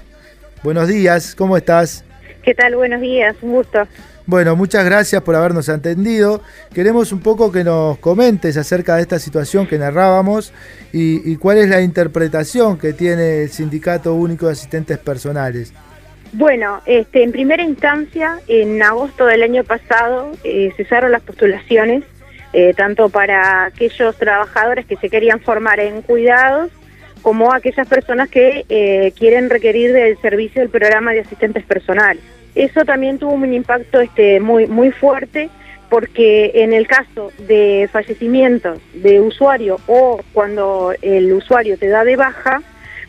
[0.63, 2.03] Buenos días, ¿cómo estás?
[2.43, 2.77] ¿Qué tal?
[2.77, 3.87] Buenos días, un gusto.
[4.27, 6.41] Bueno, muchas gracias por habernos atendido.
[6.73, 10.53] Queremos un poco que nos comentes acerca de esta situación que narrábamos
[10.93, 15.75] y, y cuál es la interpretación que tiene el Sindicato Único de Asistentes Personales.
[16.37, 22.03] Bueno, este, en primera instancia, en agosto del año pasado eh, cesaron las postulaciones,
[22.53, 26.73] eh, tanto para aquellos trabajadores que se querían formar en cuidados,
[27.23, 32.25] como aquellas personas que eh, quieren requerir del servicio del programa de asistentes personales.
[32.55, 35.51] Eso también tuvo un impacto este, muy, muy fuerte
[35.89, 42.17] porque en el caso de fallecimientos de usuario o cuando el usuario te da de
[42.17, 42.63] baja,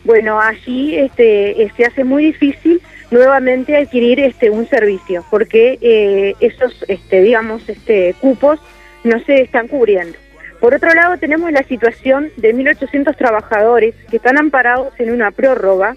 [0.04, 2.80] bueno, allí este, se hace muy difícil
[3.10, 8.58] nuevamente adquirir este un servicio porque eh, esos este digamos este cupos
[9.04, 10.18] no se están cubriendo
[10.60, 15.96] por otro lado tenemos la situación de 1800 trabajadores que están amparados en una prórroga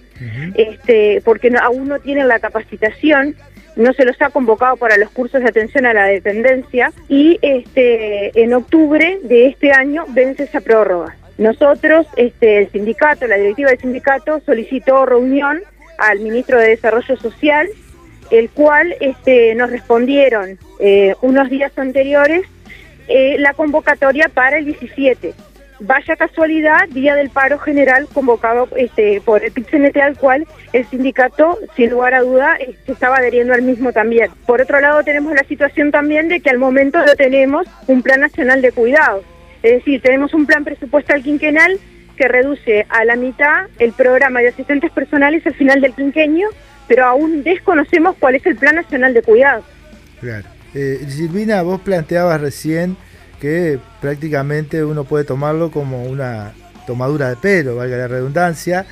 [0.56, 3.36] este porque aún no tienen la capacitación
[3.76, 8.42] no se los ha convocado para los cursos de atención a la dependencia y este
[8.42, 11.16] en octubre de este año vence esa prórroga.
[11.38, 15.62] Nosotros este el sindicato la directiva del sindicato solicitó reunión
[16.00, 17.68] al ministro de Desarrollo Social,
[18.32, 22.44] el cual este, nos respondieron eh, unos días anteriores
[23.10, 25.34] eh, la convocatoria para el 17.
[25.82, 31.58] Vaya casualidad, día del paro general convocado este, por el PITCNT al cual el sindicato,
[31.76, 34.30] sin lugar a duda, se estaba adheriendo al mismo también.
[34.46, 38.20] Por otro lado, tenemos la situación también de que al momento no tenemos un plan
[38.20, 39.24] nacional de cuidados.
[39.64, 41.80] Es decir, tenemos un plan presupuestal quinquenal
[42.18, 46.50] que reduce a la mitad el programa de asistentes personales al final del quinquenio,
[46.88, 49.64] pero aún desconocemos cuál es el Plan Nacional de Cuidado.
[50.20, 50.59] Claro.
[50.74, 52.98] Eh, Silvina, vos planteabas recién
[53.40, 56.54] que prácticamente uno puede tomarlo como una
[56.86, 58.86] tomadura de pelo, valga la redundancia,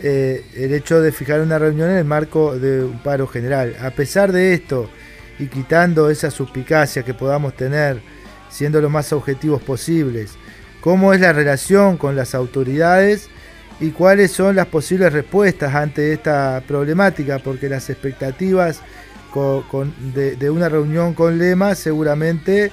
[0.00, 3.74] eh, el hecho de fijar una reunión en el marco de un paro general.
[3.80, 4.88] A pesar de esto
[5.38, 8.00] y quitando esa suspicacia que podamos tener,
[8.48, 10.32] siendo lo más objetivos posibles,
[10.80, 13.28] cómo es la relación con las autoridades
[13.80, 18.80] y cuáles son las posibles respuestas ante esta problemática, porque las expectativas
[20.14, 22.70] de, una reunión con Lema seguramente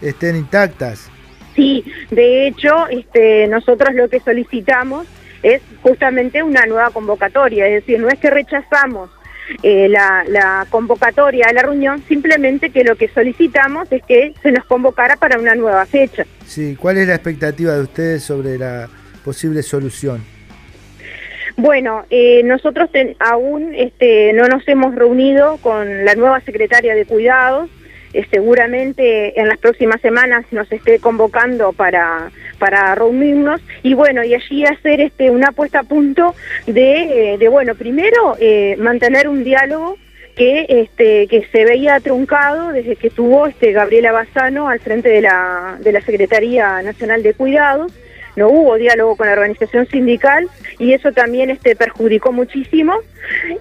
[0.00, 1.10] estén intactas.
[1.54, 5.06] Sí, de hecho, este, nosotros lo que solicitamos
[5.42, 9.10] es justamente una nueva convocatoria, es decir, no es que rechazamos
[9.62, 14.64] eh, la, convocatoria a la reunión, simplemente que lo que solicitamos es que se nos
[14.66, 16.26] convocara para una nueva fecha.
[16.46, 18.88] Sí, ¿cuál es la expectativa de ustedes sobre la
[19.24, 20.37] posible solución?
[21.58, 22.88] Bueno, eh, nosotros
[23.18, 27.68] aún este, no nos hemos reunido con la nueva secretaria de Cuidados,
[28.12, 32.30] eh, seguramente en las próximas semanas nos esté convocando para,
[32.60, 33.60] para reunirnos.
[33.82, 36.36] Y bueno, y allí hacer este una puesta a punto
[36.68, 39.96] de, eh, de bueno, primero eh, mantener un diálogo
[40.36, 45.22] que este que se veía truncado desde que tuvo este Gabriela Bassano al frente de
[45.22, 47.92] la, de la Secretaría Nacional de Cuidados
[48.38, 52.94] no hubo diálogo con la organización sindical y eso también este, perjudicó muchísimo.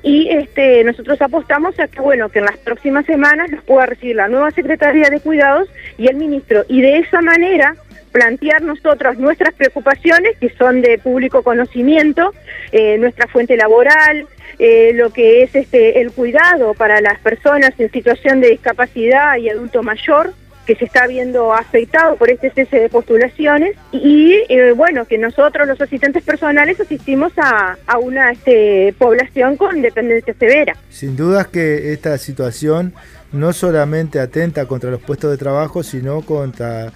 [0.04, 4.16] Y este, nosotros apostamos a que bueno que en las próximas semanas nos pueda recibir
[4.16, 5.68] la nueva Secretaría de Cuidados
[5.98, 6.64] y el ministro.
[6.70, 7.76] Y de esa manera
[8.12, 12.34] plantear nosotros nuestras preocupaciones que son de público conocimiento,
[12.72, 14.26] eh, nuestra fuente laboral,
[14.60, 19.50] eh, lo que es este el cuidado para las personas en situación de discapacidad y
[19.50, 20.34] adulto mayor,
[20.68, 25.66] que se está viendo afectado por este cese de postulaciones y eh, bueno, que nosotros
[25.66, 30.76] los asistentes personales asistimos a, una este, población con dependencia severa.
[30.90, 32.94] Sin dudas que esta situación
[33.32, 36.92] no solamente atenta contra los puestos de trabajo, sino contra,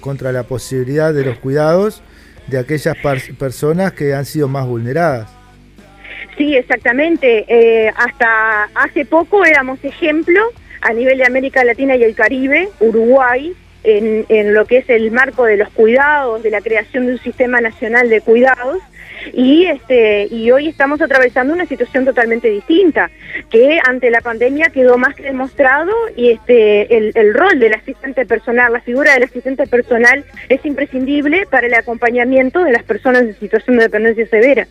[0.00, 2.02] contra la posibilidad de los cuidados
[2.46, 2.96] de aquellas
[3.38, 5.28] personas que han sido más vulneradas.
[6.38, 7.44] Sí, exactamente.
[7.48, 10.40] Eh, hasta hace poco éramos ejemplo
[10.80, 15.10] a nivel de América Latina y el Caribe, Uruguay, en, en, lo que es el
[15.10, 18.78] marco de los cuidados, de la creación de un sistema nacional de cuidados.
[19.34, 23.10] Y, este, y hoy estamos atravesando una situación totalmente distinta,
[23.50, 28.24] que ante la pandemia quedó más que demostrado y este, el, el rol del asistente
[28.24, 33.38] personal, la figura del asistente personal es imprescindible para el acompañamiento de las personas en
[33.38, 34.66] situación de dependencia severa.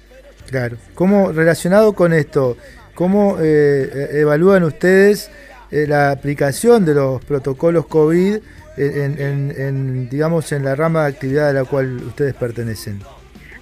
[0.49, 0.77] Claro.
[0.95, 2.57] ¿Cómo, relacionado con esto,
[2.95, 5.29] cómo eh, evalúan ustedes
[5.71, 8.37] eh, la aplicación de los protocolos COVID
[8.77, 13.01] en, digamos, en la rama de actividad a la cual ustedes pertenecen?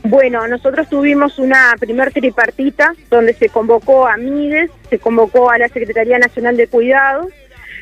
[0.04, 5.68] Bueno, nosotros tuvimos una primer tripartita donde se convocó a MIDES, se convocó a la
[5.68, 7.34] Secretaría Nacional de Cuidados,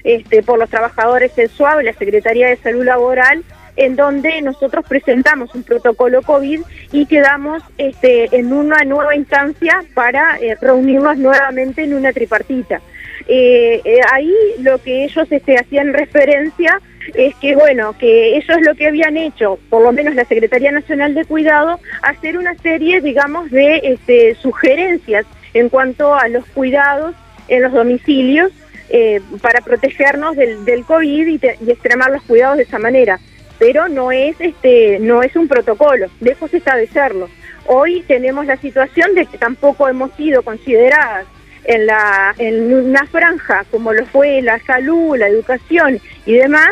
[0.04, 3.44] este, por los trabajadores del SUAB, la Secretaría de Salud Laboral,
[3.76, 6.62] en donde nosotros presentamos un protocolo COVID
[6.92, 12.82] y quedamos este, en una nueva instancia para eh, reunirnos nuevamente en una tripartita.
[13.28, 16.80] Eh, eh, ahí lo que ellos este, hacían referencia
[17.14, 21.14] es que, bueno, que ellos lo que habían hecho, por lo menos la Secretaría Nacional
[21.14, 27.16] de Cuidado, hacer una serie, digamos, de este, sugerencias en cuanto a los cuidados
[27.48, 28.52] en los domicilios
[28.90, 33.20] eh, para protegernos del, del COVID y, te- y extremar los cuidados de esa manera.
[33.60, 37.30] Pero no es, este, no es un protocolo, lejos de serlo.
[37.68, 41.26] Hoy tenemos la situación de que tampoco hemos sido consideradas
[41.66, 46.72] en, la, en una franja como lo fue la salud, la educación y demás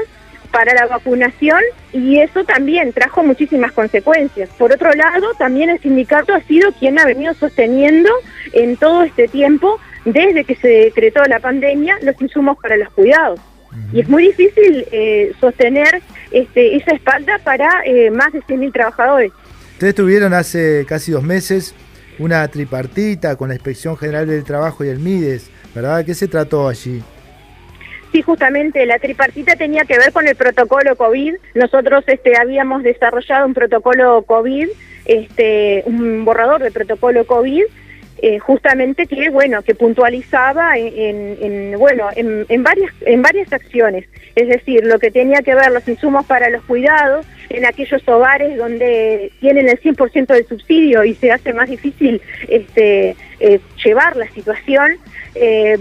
[0.54, 1.60] para la vacunación
[1.92, 4.50] y eso también trajo muchísimas consecuencias.
[4.58, 8.10] Por otro lado, también el sindicato ha sido quien ha venido sosteniendo
[8.54, 13.40] en todo este tiempo, desde que se decretó la pandemia, los insumos para los cuidados.
[13.92, 19.32] Y es muy difícil eh, sostener este, esa espalda para eh, más de 100.000 trabajadores.
[19.74, 21.74] Ustedes tuvieron hace casi dos meses
[22.20, 26.06] una tripartita con la Inspección General del Trabajo y el MIDES, ¿verdad?
[26.06, 27.02] ¿Qué se trató allí?
[28.12, 31.34] Sí, justamente la tripartita tenía que ver con el protocolo COVID.
[31.56, 34.68] Nosotros este, habíamos desarrollado un protocolo COVID,
[35.06, 37.64] este, un borrador de protocolo COVID,
[38.26, 43.52] eh, justamente que bueno que puntualizaba en, en- en, bueno en, en varias en varias
[43.52, 44.06] acciones.
[44.36, 48.56] Es decir, lo que tenía que ver los insumos para los cuidados en aquellos hogares
[48.58, 54.28] donde tienen el 100% del subsidio y se hace más difícil este, eh, llevar la
[54.30, 54.88] situación.
[55.36, 55.78] Eh,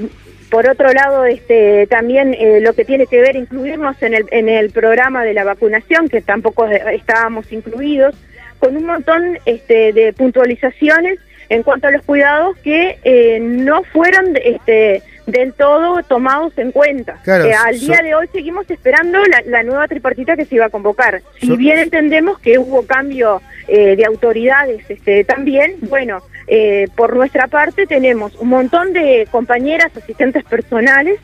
[0.50, 4.48] por otro lado, este, también eh, lo que tiene que ver incluirnos en el, en
[4.50, 8.14] el programa de la vacunación, que tampoco estábamos incluidos,
[8.58, 11.18] con un montón este, de puntualizaciones
[11.52, 17.20] en cuanto a los cuidados que eh, no fueron este, del todo tomados en cuenta.
[17.24, 20.54] Claro, Eh, al so- día de hoy seguimos esperando la, la nueva tripartita que se
[20.56, 21.20] iba a convocar.
[21.40, 27.14] Si So- bien entendemos que hubo cambio eh, de autoridades este, también, bueno, eh, por
[27.14, 31.20] nuestra parte tenemos un montón de compañeras, asistentes personales,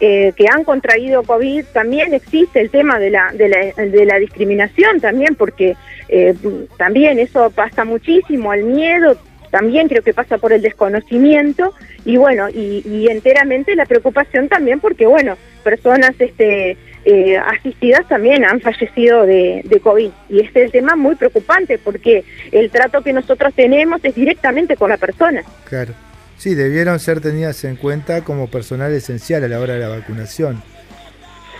[0.00, 4.18] eh, que han contraído COVID, también existe el tema de la, de la, de la
[4.18, 5.74] discriminación también, porque
[6.08, 6.34] eh,
[6.76, 9.16] también eso pasa muchísimo, el miedo,
[9.50, 11.74] también creo que pasa por el desconocimiento
[12.04, 18.44] y bueno, y, y enteramente la preocupación también porque bueno, personas este, eh, asistidas también
[18.44, 23.02] han fallecido de, de COVID y este es el tema muy preocupante porque el trato
[23.02, 25.42] que nosotros tenemos es directamente con la persona.
[25.68, 25.94] Claro.
[26.36, 30.62] Sí, debieron ser tenidas en cuenta como personal esencial a la hora de la vacunación.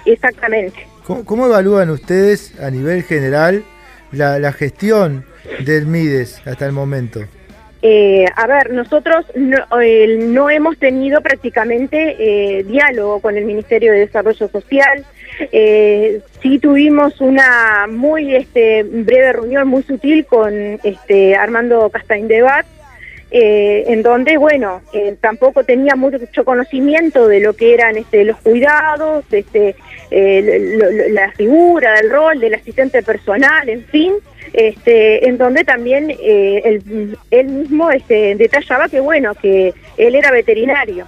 [0.05, 0.87] Exactamente.
[1.05, 3.65] ¿Cómo, cómo evalúan ustedes a nivel general
[4.13, 5.25] la, la gestión
[5.65, 7.21] del MIDES hasta el momento?
[7.89, 14.49] Eh, a ver, nosotros no, hemos tenido prácticamente eh, diálogo con el Ministerio de Desarrollo
[14.49, 15.05] Social.
[15.53, 22.67] Eh, sí tuvimos una muy este, breve reunión, muy sutil con este, Armando Castaindebat,
[23.31, 24.83] eh, en donde, bueno,
[25.21, 29.25] tampoco tenía mucho conocimiento de lo que eran este, los cuidados,
[30.11, 34.15] eh, lo- lo- la figura, el rol del asistente personal, en fin,
[34.53, 40.31] este, en donde también eh, él, él mismo este, detallaba que, bueno, que él era
[40.31, 41.07] veterinario,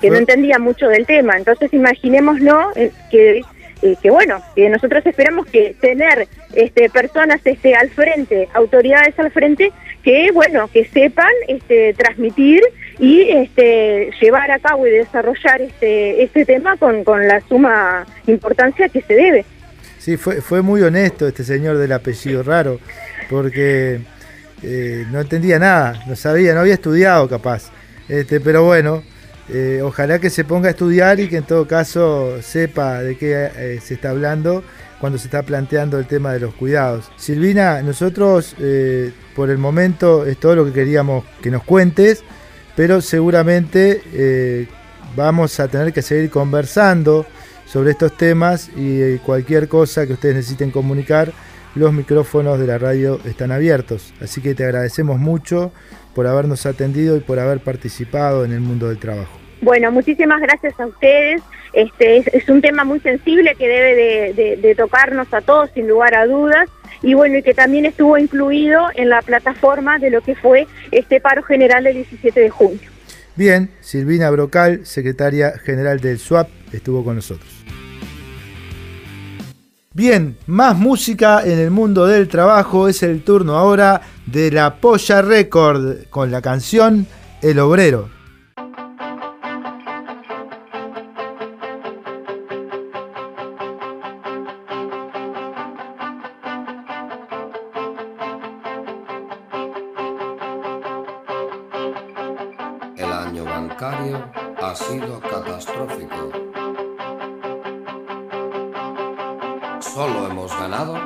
[0.00, 1.36] que no entendía mucho del tema.
[1.36, 3.42] Entonces, imaginémonos eh, que
[3.82, 9.30] eh, que bueno, que nosotros esperamos que tener este, personas este, al frente, autoridades al
[9.30, 12.62] frente, que bueno, que sepan este, transmitir
[12.98, 18.88] y este, llevar a cabo y desarrollar este, este tema con, con la suma importancia
[18.88, 19.44] que se debe.
[19.98, 22.80] Sí, fue, fue muy honesto este señor del apellido raro,
[23.28, 24.00] porque
[24.62, 27.70] eh, no entendía nada, no sabía, no había estudiado capaz.
[28.08, 29.02] Este, pero bueno,
[29.52, 33.50] eh, ojalá que se ponga a estudiar y que en todo caso sepa de qué
[33.56, 34.62] eh, se está hablando
[35.00, 37.10] cuando se está planteando el tema de los cuidados.
[37.16, 42.22] Silvina, nosotros eh, por el momento es todo lo que queríamos que nos cuentes,
[42.76, 44.68] pero seguramente
[45.16, 47.26] vamos a tener que seguir conversando
[47.66, 51.32] sobre estos temas y cualquier cosa que ustedes necesiten comunicar,
[51.74, 54.12] los micrófonos de la radio están abiertos.
[54.20, 55.72] Así que te agradecemos mucho
[56.14, 59.39] por habernos atendido y por haber participado en el mundo del trabajo.
[59.60, 61.42] Bueno, muchísimas gracias a ustedes.
[61.72, 65.86] Este es, un tema muy sensible que debe de, de- de tocarnos a todos sin
[65.86, 66.68] lugar a dudas
[67.02, 71.20] y bueno y que también estuvo incluido en la plataforma de lo que fue este
[71.20, 72.80] paro general del 17 de junio.
[73.36, 77.48] Bien, Silvina Brocal, secretaria general del SWAP, estuvo con nosotros.
[79.94, 82.88] Bien, más música en el mundo del trabajo.
[82.88, 87.06] Es el turno ahora de la Polla Record con la canción
[87.42, 88.08] El Obrero.
[104.70, 106.30] Ha sido catastrófico.
[109.80, 110.96] Solo hemos ganado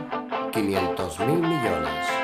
[0.53, 2.24] 500 mil millones.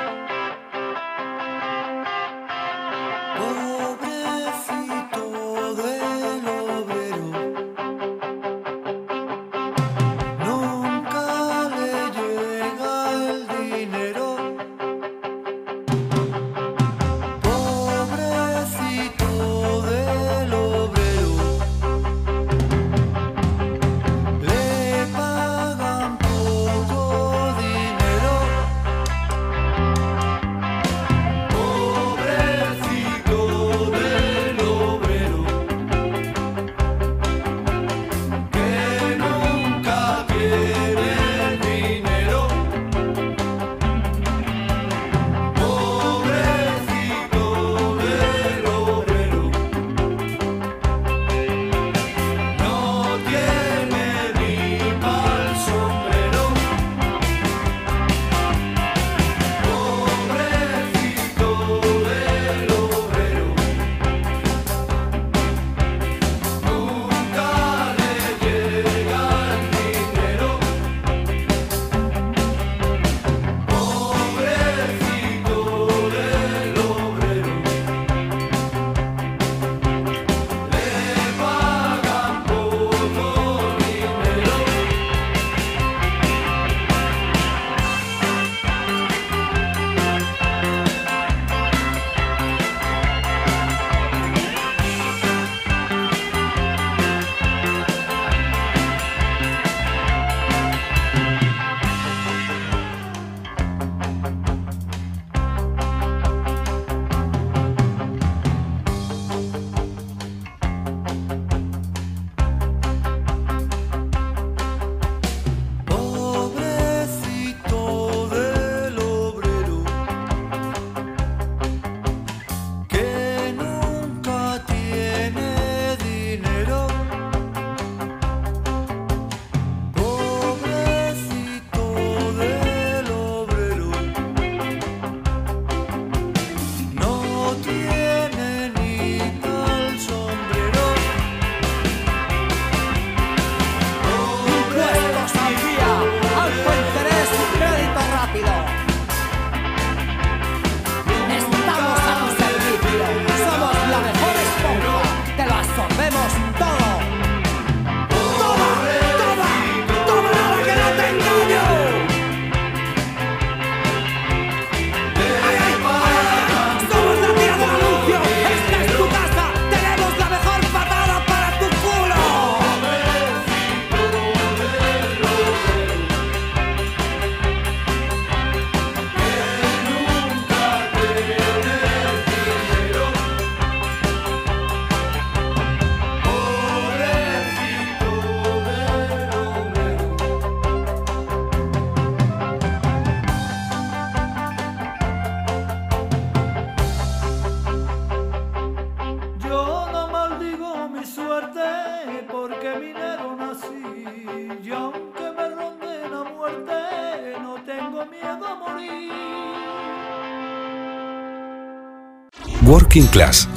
[212.91, 213.47] Working Class,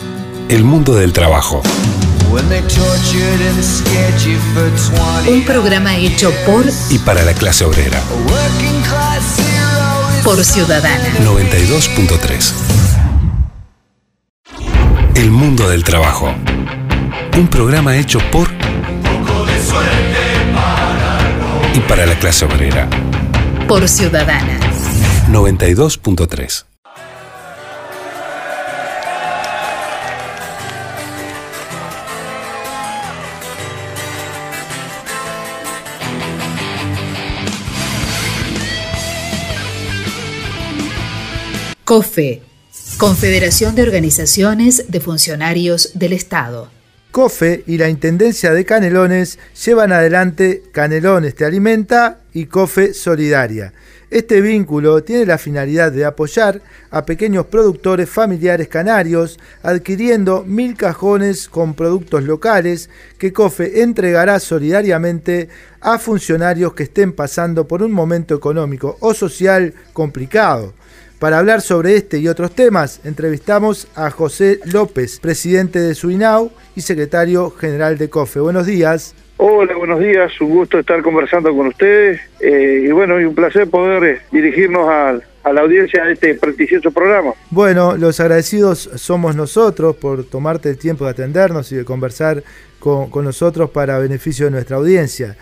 [0.48, 1.60] el mundo del trabajo.
[2.30, 4.70] When they tortured and scared you for
[5.24, 8.00] 20 Un programa hecho por Y para la clase obrera.
[10.22, 11.18] por Ciudadana.
[11.24, 12.52] 92.3.
[15.16, 16.32] El mundo del trabajo.
[17.36, 18.48] Un programa hecho por
[21.74, 22.88] y para la clase obrera.
[23.66, 24.60] Por Ciudadana.
[25.32, 26.66] 92.3.
[41.84, 42.40] COFE,
[42.96, 46.70] Confederación de Organizaciones de Funcionarios del Estado.
[47.10, 53.74] COFE y la Intendencia de Canelones llevan adelante Canelones Te Alimenta y COFE Solidaria.
[54.10, 61.50] Este vínculo tiene la finalidad de apoyar a pequeños productores familiares canarios adquiriendo mil cajones
[61.50, 62.88] con productos locales
[63.18, 65.50] que COFE entregará solidariamente
[65.82, 70.72] a funcionarios que estén pasando por un momento económico o social complicado.
[71.18, 76.80] Para hablar sobre este y otros temas, entrevistamos a José López, presidente de Suinau y
[76.80, 78.40] secretario general de COFE.
[78.40, 79.14] Buenos días.
[79.36, 80.32] Hola, buenos días.
[80.40, 82.20] Un gusto estar conversando con ustedes.
[82.40, 86.34] Eh, y bueno, y un placer poder eh, dirigirnos a, a la audiencia de este
[86.34, 87.32] prestigioso programa.
[87.50, 92.42] Bueno, los agradecidos somos nosotros por tomarte el tiempo de atendernos y de conversar
[92.78, 95.36] con, con nosotros para beneficio de nuestra audiencia.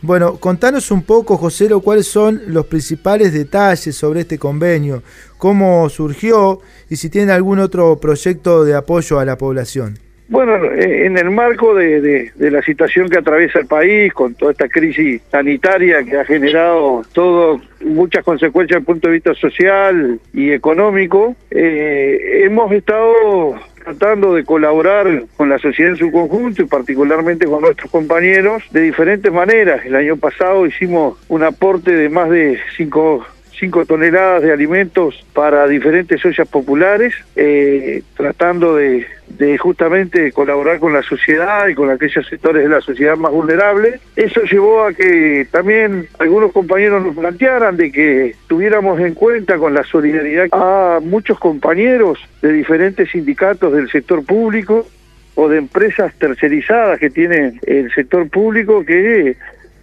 [0.00, 5.02] Bueno, contanos un poco, Joselo, cuáles son los principales detalles sobre este convenio,
[5.38, 9.98] cómo surgió y si tiene algún otro proyecto de apoyo a la población.
[10.28, 14.68] Bueno, eh, en el marco de, la situación que atraviesa el país, con toda esta
[14.68, 20.50] crisis sanitaria que ha generado todo, muchas consecuencias desde el punto de vista social y
[20.52, 23.56] económico, eh, hemos estado
[23.88, 28.82] tratando de colaborar con la sociedad en su conjunto y particularmente con nuestros compañeros de
[28.82, 29.84] diferentes maneras.
[29.86, 33.24] El año pasado hicimos un aporte de más de 5
[33.58, 40.92] 5 toneladas de alimentos para diferentes ollas populares, eh, tratando de, de, justamente colaborar con
[40.92, 44.00] la sociedad y con aquellos sectores de la sociedad más vulnerables.
[44.16, 49.74] Eso llevó a que también algunos compañeros nos plantearan de que tuviéramos en cuenta con
[49.74, 54.86] la solidaridad a muchos compañeros de diferentes sindicatos del sector público
[55.34, 59.36] o de empresas tercerizadas que tiene el sector público que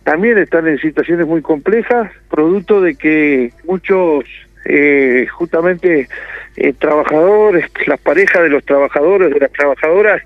[0.05, 4.23] también están en situaciones muy complejas, producto de que muchos
[4.63, 6.07] eh, justamente
[6.55, 10.21] eh, trabajadores, las parejas de los trabajadores, de las trabajadoras,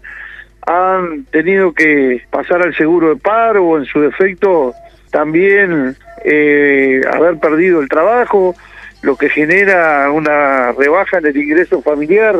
[0.67, 4.73] han tenido que pasar al seguro de paro o en su defecto
[5.11, 5.95] también
[6.25, 8.55] eh, haber perdido el trabajo,
[9.01, 12.35] lo que genera una rebaja en el ingreso familiar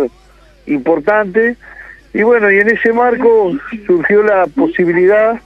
[0.66, 1.56] importante
[2.12, 3.52] y bueno, y en ese marco
[3.86, 5.40] surgió la posibilidad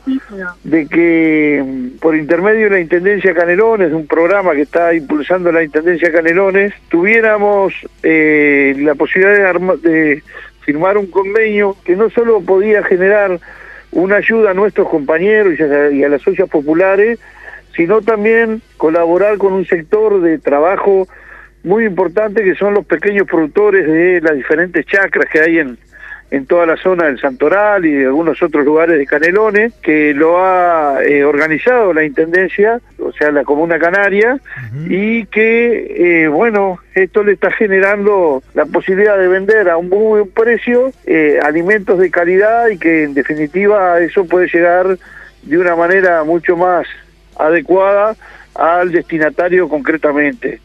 [0.64, 6.12] de que por intermedio de la Intendencia Canelones, un programa que está impulsando la Intendencia
[6.12, 10.24] Canelones, tuviéramos eh, la posibilidad de, de
[10.62, 13.40] firmar un convenio que no solo podía generar
[13.92, 17.20] una ayuda a nuestros compañeros y a, y a las ollas populares,
[17.76, 21.10] sino también colaborar con un sector de trabajo
[21.64, 25.78] muy importante que son los pequeños productores de las diferentes chacras que hay en,
[26.34, 30.44] en toda la zona del Santoral y de algunos otros lugares de Canelones, que lo
[30.44, 34.88] ha eh, organizado la Intendencia, o sea, la Comuna Canaria, uh -huh.
[34.90, 40.22] y que, eh, bueno, esto le está generando la posibilidad de vender a un muy
[40.22, 44.98] buen precio eh, alimentos de calidad y que en definitiva eso puede llegar
[45.44, 46.88] de una manera mucho más
[47.38, 48.16] adecuada
[48.56, 50.62] al destinatario concretamente.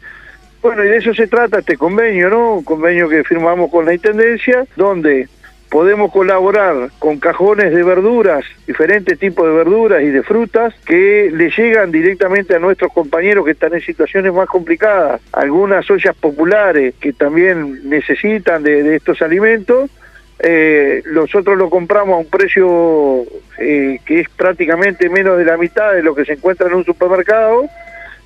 [0.62, 2.54] Bueno, y de eso se trata este convenio, ¿no?
[2.54, 5.28] Un convenio que firmamos con la Intendencia, donde
[5.70, 11.50] podemos colaborar con cajones de verduras, diferentes tipos de verduras y de frutas que le
[11.50, 17.12] llegan directamente a nuestros compañeros que están en situaciones más complicadas, algunas ollas populares que
[17.12, 19.90] también necesitan de, de estos alimentos.
[20.40, 23.24] Eh, nosotros lo compramos a un precio
[23.58, 26.84] eh, que es prácticamente menos de la mitad de lo que se encuentra en un
[26.84, 27.68] supermercado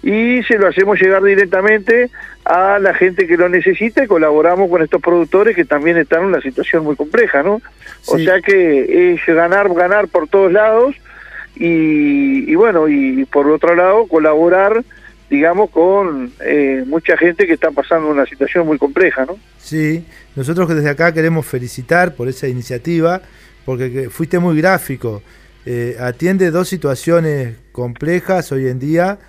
[0.03, 2.11] y se lo hacemos llegar directamente
[2.45, 6.27] a la gente que lo necesita y colaboramos con estos productores que también están en
[6.27, 7.61] una situación muy compleja, ¿no?
[8.03, 8.15] Sí.
[8.15, 10.97] O sea que es ganar, ganar por todos lados
[11.55, 14.83] y, y bueno, y por otro lado colaborar
[15.33, 19.39] digamos, con eh, mucha gente que está pasando una situación muy compleja, ¿no?
[19.57, 20.05] Sí,
[20.37, 23.23] nosotros desde acá queremos felicitar por esa iniciativa,
[23.65, 25.23] porque fuiste muy gráfico.
[25.65, 29.21] Eh, atiende dos situaciones complejas hoy en día,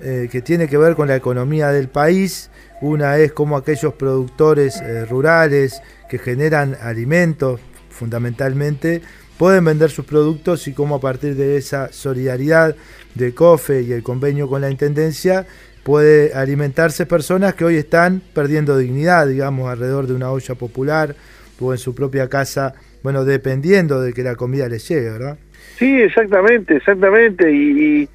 [0.00, 2.50] eh, que tiene que ver con la economía del país.
[2.80, 7.60] Una es como aquellos productores eh, rurales que generan alimentos
[7.90, 9.02] fundamentalmente
[9.38, 12.76] pueden vender sus productos y cómo a partir de esa solidaridad
[13.14, 15.46] de COFE y el convenio con la Intendencia
[15.84, 21.14] puede alimentarse personas que hoy están perdiendo dignidad, digamos, alrededor de una olla popular
[21.60, 25.38] o en su propia casa, bueno, dependiendo de que la comida les llegue, ¿verdad?
[25.78, 27.50] Sí, exactamente, exactamente.
[27.52, 28.08] Y,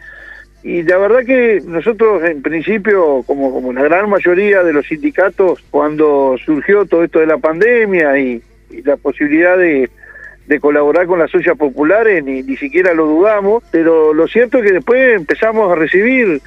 [0.64, 5.64] y, la verdad que nosotros en principio, como, como la gran mayoría de los sindicatos,
[5.69, 8.41] cuando surgió todo esto de la pandemia y,
[8.84, 9.88] la posibilidad de,
[10.48, 14.64] de colaborar con las ollas populares, ni, ni siquiera lo dudamos, pero lo cierto es
[14.64, 16.41] que después empezamos a recibir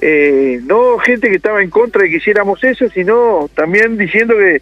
[0.00, 4.60] eh, no gente que estaba en contra de que hiciéramos eso, sino también diciendo que,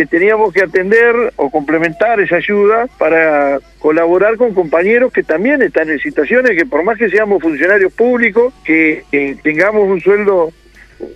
[0.00, 5.90] que teníamos que atender o complementar esa ayuda para colaborar con compañeros que también están
[5.90, 9.04] en situaciones que por más que seamos funcionarios públicos, que,
[9.42, 10.52] tengamos un sueldo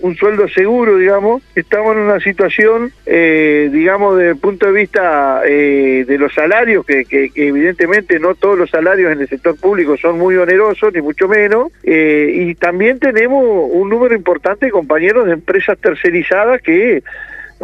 [0.01, 5.43] un sueldo seguro, digamos, estamos en una situación, eh, digamos, desde el punto de vista
[5.47, 9.57] eh, de los salarios, que, que, que, evidentemente no todos los salarios en el sector
[9.59, 14.73] público son muy onerosos, ni mucho menos, eh, y también tenemos un número importante de
[14.73, 17.03] compañeros de empresas tercerizadas que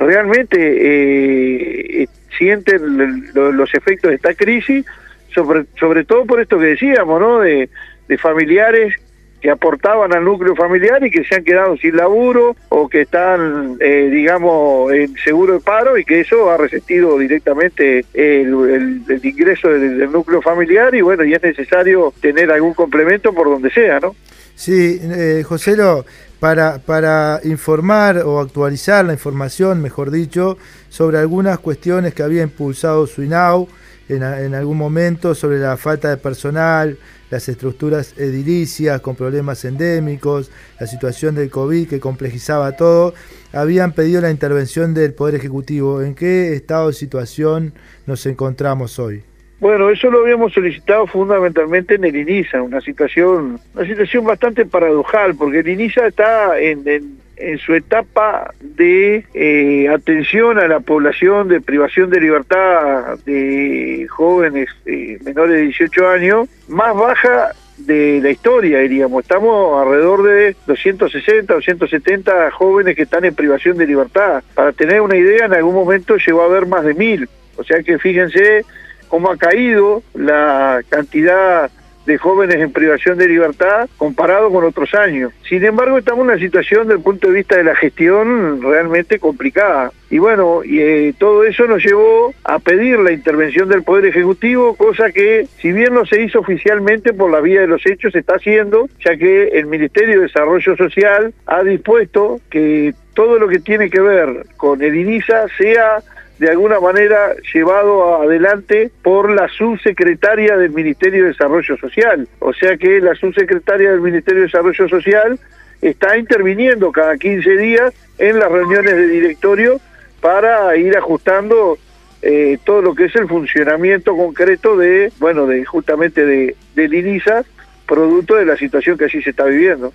[0.01, 4.85] realmente eh, sienten los efectos de esta crisis,
[5.32, 7.40] sobre, sobre todo por esto que decíamos, ¿no?
[7.40, 7.68] De,
[8.09, 8.94] de familiares
[9.40, 13.77] que aportaban al núcleo familiar y que se han quedado sin laburo o que están,
[13.81, 19.68] eh, digamos, en seguro de paro y que eso ha resentido directamente el, el, ingreso
[19.68, 24.01] del, del, núcleo familiar y bueno, y es necesario tener algún complemento por donde sea,
[24.01, 24.14] ¿no?
[24.55, 26.05] Sí, eh, Joselo,
[26.40, 30.56] para, informar o actualizar la información, mejor dicho,
[30.88, 33.68] sobre algunas cuestiones que había impulsado Suinau
[34.08, 36.98] en, en algún momento, sobre la falta de personal,
[37.30, 40.50] las estructuras edilicias con problemas endémicos,
[40.80, 43.14] la situación del COVID que complejizaba todo,
[43.52, 46.02] habían pedido la intervención del Poder Ejecutivo.
[46.02, 47.74] ¿En qué estado de situación
[48.06, 49.30] nos encontramos hoy?
[49.60, 55.34] Bueno, eso lo habíamos solicitado fundamentalmente en el INISA, una situación, una situación bastante paradojal,
[55.34, 61.48] porque el INISA está en, en, en su etapa de eh, atención a la población
[61.48, 68.30] de privación de libertad de jóvenes eh, menores de 18 años, más baja de la
[68.30, 69.22] historia, diríamos.
[69.22, 74.42] Estamos alrededor de 260, 270 jóvenes que están en privación de libertad.
[74.54, 77.28] Para tener una idea, en algún momento llegó a haber más de mil.
[77.56, 78.64] O sea que fíjense
[79.10, 81.70] cómo ha caído la cantidad
[82.06, 85.32] de jóvenes en privación de libertad comparado con otros años.
[85.48, 89.18] Sin embargo, estamos en una situación desde el punto de vista de la gestión realmente
[89.18, 89.92] complicada.
[90.08, 94.74] Y bueno, y, eh, todo eso nos llevó a pedir la intervención del Poder Ejecutivo,
[94.74, 98.20] cosa que, si bien no se hizo oficialmente por la vía de los hechos, se
[98.20, 103.60] está haciendo, ya que el Ministerio de Desarrollo Social ha dispuesto que todo lo que
[103.60, 105.22] tiene que ver con el
[105.58, 106.02] sea
[106.40, 112.26] de alguna manera llevado adelante por la subsecretaria del Ministerio de Desarrollo Social.
[112.38, 115.38] O sea que la subsecretaria del Ministerio de Desarrollo Social
[115.82, 119.80] está interviniendo cada 15 días en las reuniones de directorio
[120.22, 121.76] para ir ajustando
[122.22, 127.44] eh, todo lo que es el funcionamiento concreto de, bueno, de justamente de, del INISA,
[127.86, 129.92] producto de la situación que allí se está viviendo.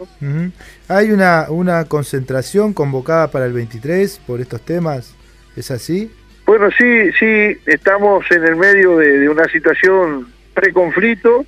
[0.89, 5.15] ¿Hay una concentración convocada para el 23 por estos temas?
[5.55, 6.11] ¿Es así?
[6.45, 11.43] Bueno, sí, sí, estamos en el medio de, de una situación preconflicto,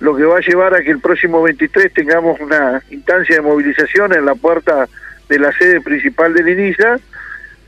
[0.00, 4.12] lo que va a llevar a que el próximo 23 tengamos una instancia de movilización
[4.12, 4.88] en la puerta
[5.28, 6.98] de la sede principal del INISA,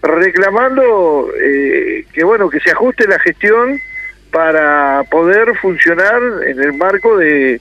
[0.02, 3.80] reclamando eh, que bueno que se ajuste la gestión
[4.32, 7.60] para poder funcionar en el marco de,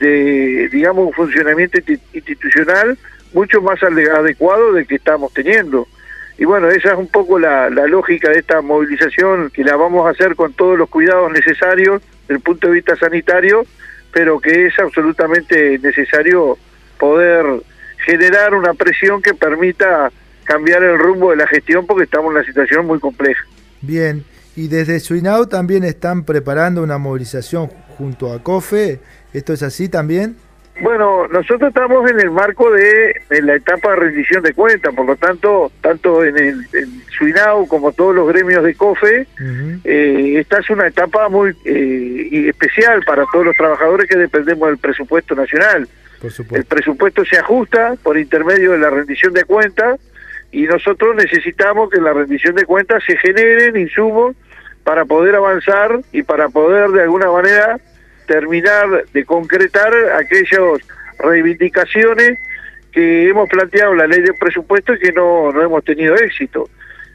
[0.00, 1.78] de digamos un funcionamiento
[2.12, 2.98] institucional
[3.32, 5.86] mucho más adecuado del que estamos teniendo.
[6.38, 10.10] Y bueno, esa es un poco la, lógica de esta movilización, que la vamos a
[10.10, 13.66] hacer con todos los cuidados necesarios desde el punto de vista sanitario,
[14.12, 16.56] pero que es absolutamente necesario
[16.98, 17.44] poder
[18.06, 20.12] generar una presión que permita
[20.44, 23.44] cambiar el rumbo de la gestión porque estamos en una situación muy compleja.
[23.80, 24.24] Bien,
[24.54, 29.00] y desde Suinau también están preparando una movilización junto a COFE,
[29.32, 30.36] ¿esto es así también?
[30.80, 35.06] Bueno, nosotros estamos en el marco de, de, la etapa de rendición de cuentas, por
[35.06, 39.80] lo tanto, tanto en el en Suinau como todos los gremios de COFE, uh -huh.
[39.84, 44.78] eh, esta es una etapa muy eh, especial para todos los trabajadores que dependemos del
[44.78, 45.88] presupuesto nacional.
[46.52, 50.00] El presupuesto se ajusta por intermedio de la rendición de cuentas
[50.50, 54.34] y nosotros necesitamos que en la rendición de cuentas se generen insumos
[54.82, 57.78] para poder avanzar y para poder de alguna manera
[58.28, 60.80] terminar de concretar aquellas
[61.18, 62.38] reivindicaciones
[62.92, 66.70] que hemos planteado la ley de presupuesto y que no, no hemos tenido éxito.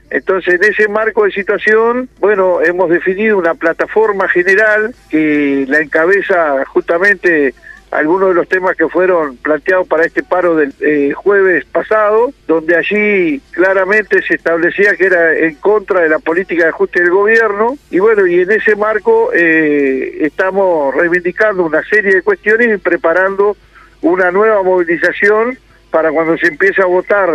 [0.09, 6.65] Entonces, en ese marco de situación, bueno, hemos definido una plataforma general que la encabeza
[6.65, 7.53] justamente
[7.93, 12.75] algunos de los temas que fueron planteados para este paro del eh, jueves pasado, donde
[12.75, 17.77] allí claramente se establecía que era en contra de la política de ajuste del gobierno,
[17.91, 23.55] y bueno, y en ese marco eh, estamos reivindicando una serie de cuestiones y preparando
[24.01, 25.57] una nueva movilización
[25.91, 27.29] para cuando se empiece a votar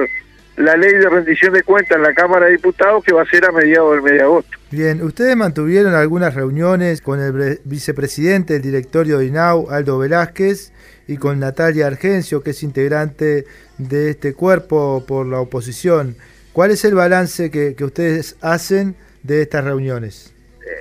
[0.59, 3.45] la ley de rendición de cuentas en la Cámara de Diputados que va a ser
[3.45, 4.59] a mediados del mes de agosto.
[4.71, 10.73] Bien, ustedes mantuvieron algunas reuniones con el vicepresidente del directorio de INAU, Aldo Velázquez,
[11.07, 13.47] y con Natalia Argencio, que es integrante
[13.79, 16.17] de este cuerpo por la oposición.
[16.53, 20.35] ¿Cuál es el balance que, que ustedes hacen de estas reuniones?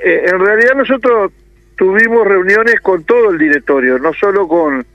[0.04, 1.32] Eh, en realidad nosotros
[1.78, 4.86] tuvimos reuniones con todo el directorio, no solo con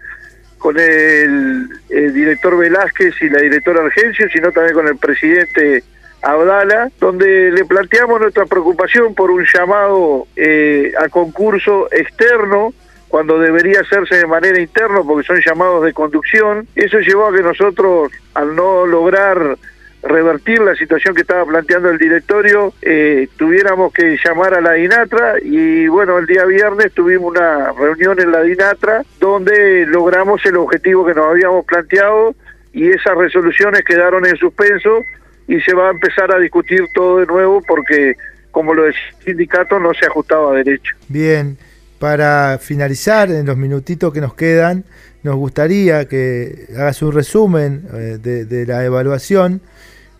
[0.62, 5.82] con el, el director Velázquez y la directora Argencio, sino también con el presidente
[6.22, 12.72] Abdala, donde le planteamos nuestra preocupación por un llamado eh, a concurso externo
[13.08, 16.68] cuando debería hacerse de manera interna porque son llamados de conducción.
[16.76, 19.58] Eso llevó a que nosotros, al no lograr
[20.02, 25.36] revertir la situación que estaba planteando el directorio, eh, tuviéramos que llamar a la DINATRA
[25.42, 31.06] y bueno, el día viernes tuvimos una reunión en la DINATRA donde logramos el objetivo
[31.06, 32.34] que nos habíamos planteado
[32.72, 35.02] y esas resoluciones quedaron en suspenso
[35.46, 38.14] y se va a empezar a discutir todo de nuevo porque,
[38.50, 40.94] como lo decía el sindicato, no se ajustaba a derecho.
[41.08, 41.58] Bien,
[41.98, 44.84] para finalizar, en los minutitos que nos quedan,
[45.22, 49.60] nos gustaría que hagas un resumen eh, de, la evaluación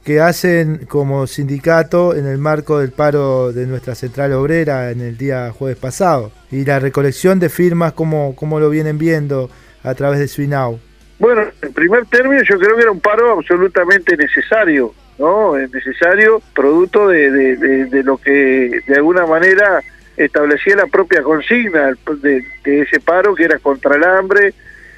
[0.05, 5.16] que hacen como sindicato en el marco del paro de nuestra central obrera en el
[5.16, 9.49] día jueves pasado y la recolección de firmas, cómo lo vienen viendo
[9.85, 10.81] a través de Swinau.
[11.19, 15.57] Bueno, en primer término yo creo que era un paro absolutamente necesario, ¿no?
[15.57, 19.81] Es necesario producto de, de, lo que de alguna manera
[20.16, 21.93] establecía la propia consigna
[22.23, 24.53] de ese paro que era contra el hambre,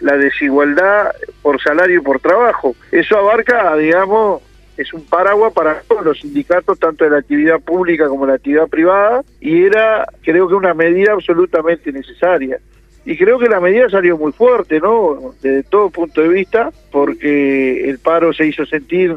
[0.04, 2.76] la desigualdad por salario y por trabajo.
[2.92, 4.42] Eso abarca, digamos,
[4.76, 8.36] es un paraguas para todos los sindicatos, tanto de la actividad pública como de la
[8.36, 12.58] actividad privada, y era, creo que, una medida absolutamente necesaria.
[13.06, 15.34] Y creo que la medida salió muy fuerte, ¿no?
[15.40, 19.16] Desde todo punto de vista, porque el paro se hizo sentir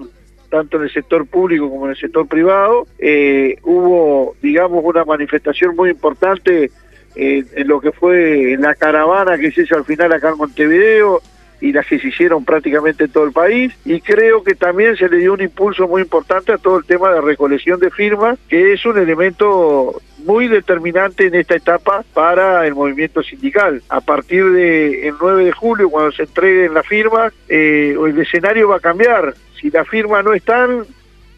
[0.49, 2.87] tanto en el sector público como en el sector privado.
[2.97, 6.71] Eh, hubo, digamos, una manifestación muy importante
[7.17, 11.21] eh, en lo que fue la caravana que se hizo al final acá en Montevideo,
[11.59, 15.09] y las que se hicieron prácticamente en todo el país y creo que también se
[15.09, 18.73] le dio un impulso muy importante a todo el tema de recolección de firmas que
[18.73, 23.81] es un elemento muy determinante en esta etapa para el movimiento sindical.
[23.89, 28.77] A partir del 9 de julio, cuando se entreguen las firmas, eh, el escenario va
[28.77, 29.35] a cambiar.
[29.59, 30.85] Si las firmas no están,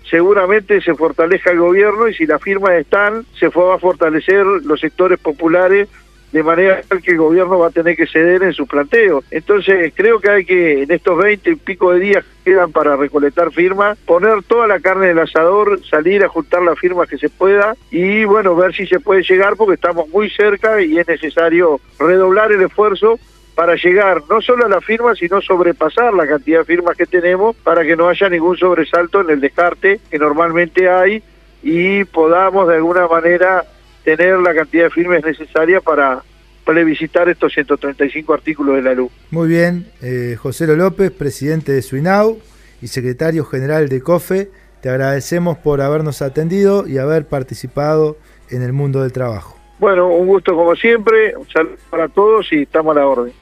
[0.10, 4.80] seguramente se fortalezca el gobierno y si las firmas están, se va a fortalecer los
[4.80, 5.88] sectores populares
[6.31, 9.23] de manera que el gobierno va a tener que ceder en su planteo.
[9.31, 12.95] Entonces creo que hay que en estos 20 y pico de días que quedan para
[12.95, 17.30] recolectar firmas, poner toda la carne del asador, salir a juntar las firmas que se
[17.30, 21.80] pueda y bueno, ver si se puede llegar porque estamos muy cerca y es necesario
[21.99, 23.19] redoblar el esfuerzo
[23.60, 27.57] para llegar no solo a la firma, sino sobrepasar la cantidad de firmas que tenemos
[27.57, 31.22] para que no haya ningún sobresalto en el descarte que normalmente hay
[31.61, 33.65] y podamos de alguna manera
[34.06, 36.23] tener la cantidad de firmes necesaria para
[36.65, 39.11] plebiscitar estos 135 artículos de la luz.
[39.30, 42.40] Muy bien, eh, José López, presidente de Suinau
[42.81, 48.15] y secretario general de COFE, te agradecemos por habernos atendido y haber participado
[48.52, 49.57] en el mundo del trabajo.
[49.80, 53.34] Bueno, un gusto como siempre, un saludo para todos y estamos a la orden.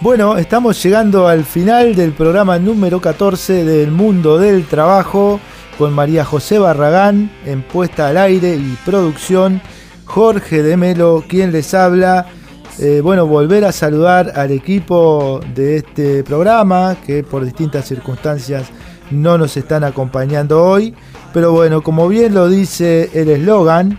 [0.00, 5.40] Bueno, estamos llegando al final del programa número 14 del mundo del trabajo
[5.76, 9.60] con María José Barragán en puesta al aire y producción,
[10.04, 12.26] Jorge de Melo quien les habla.
[12.78, 18.70] Eh, bueno, volver a saludar al equipo de este programa que por distintas circunstancias
[19.10, 20.94] no nos están acompañando hoy.
[21.34, 23.98] Pero bueno, como bien lo dice el eslogan,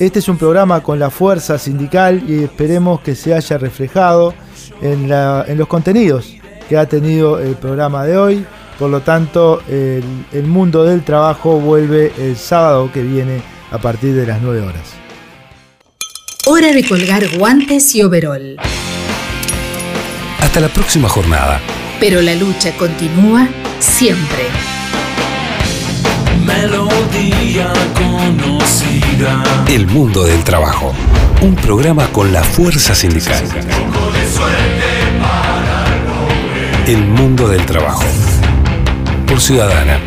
[0.00, 4.32] este es un programa con la fuerza sindical y esperemos que se haya reflejado
[4.80, 6.34] en, la, en los contenidos
[6.70, 8.46] que ha tenido el programa de hoy.
[8.78, 10.02] Por lo tanto, el,
[10.32, 14.94] el, mundo del trabajo vuelve el sábado que viene a partir de las 9 horas.
[16.46, 18.56] Hora de colgar guantes y overol.
[20.40, 21.60] Hasta la próxima jornada.
[22.00, 23.46] Pero la lucha continúa
[23.80, 24.79] siempre.
[29.68, 30.92] El mundo del trabajo.
[31.42, 33.44] Un programa con la fuerza sindical.
[36.86, 38.04] El mundo del trabajo.
[39.26, 39.98] Por Ciudadana.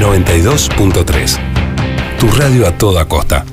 [0.00, 1.38] 92.3.
[2.18, 3.44] Tu radio a toda costa.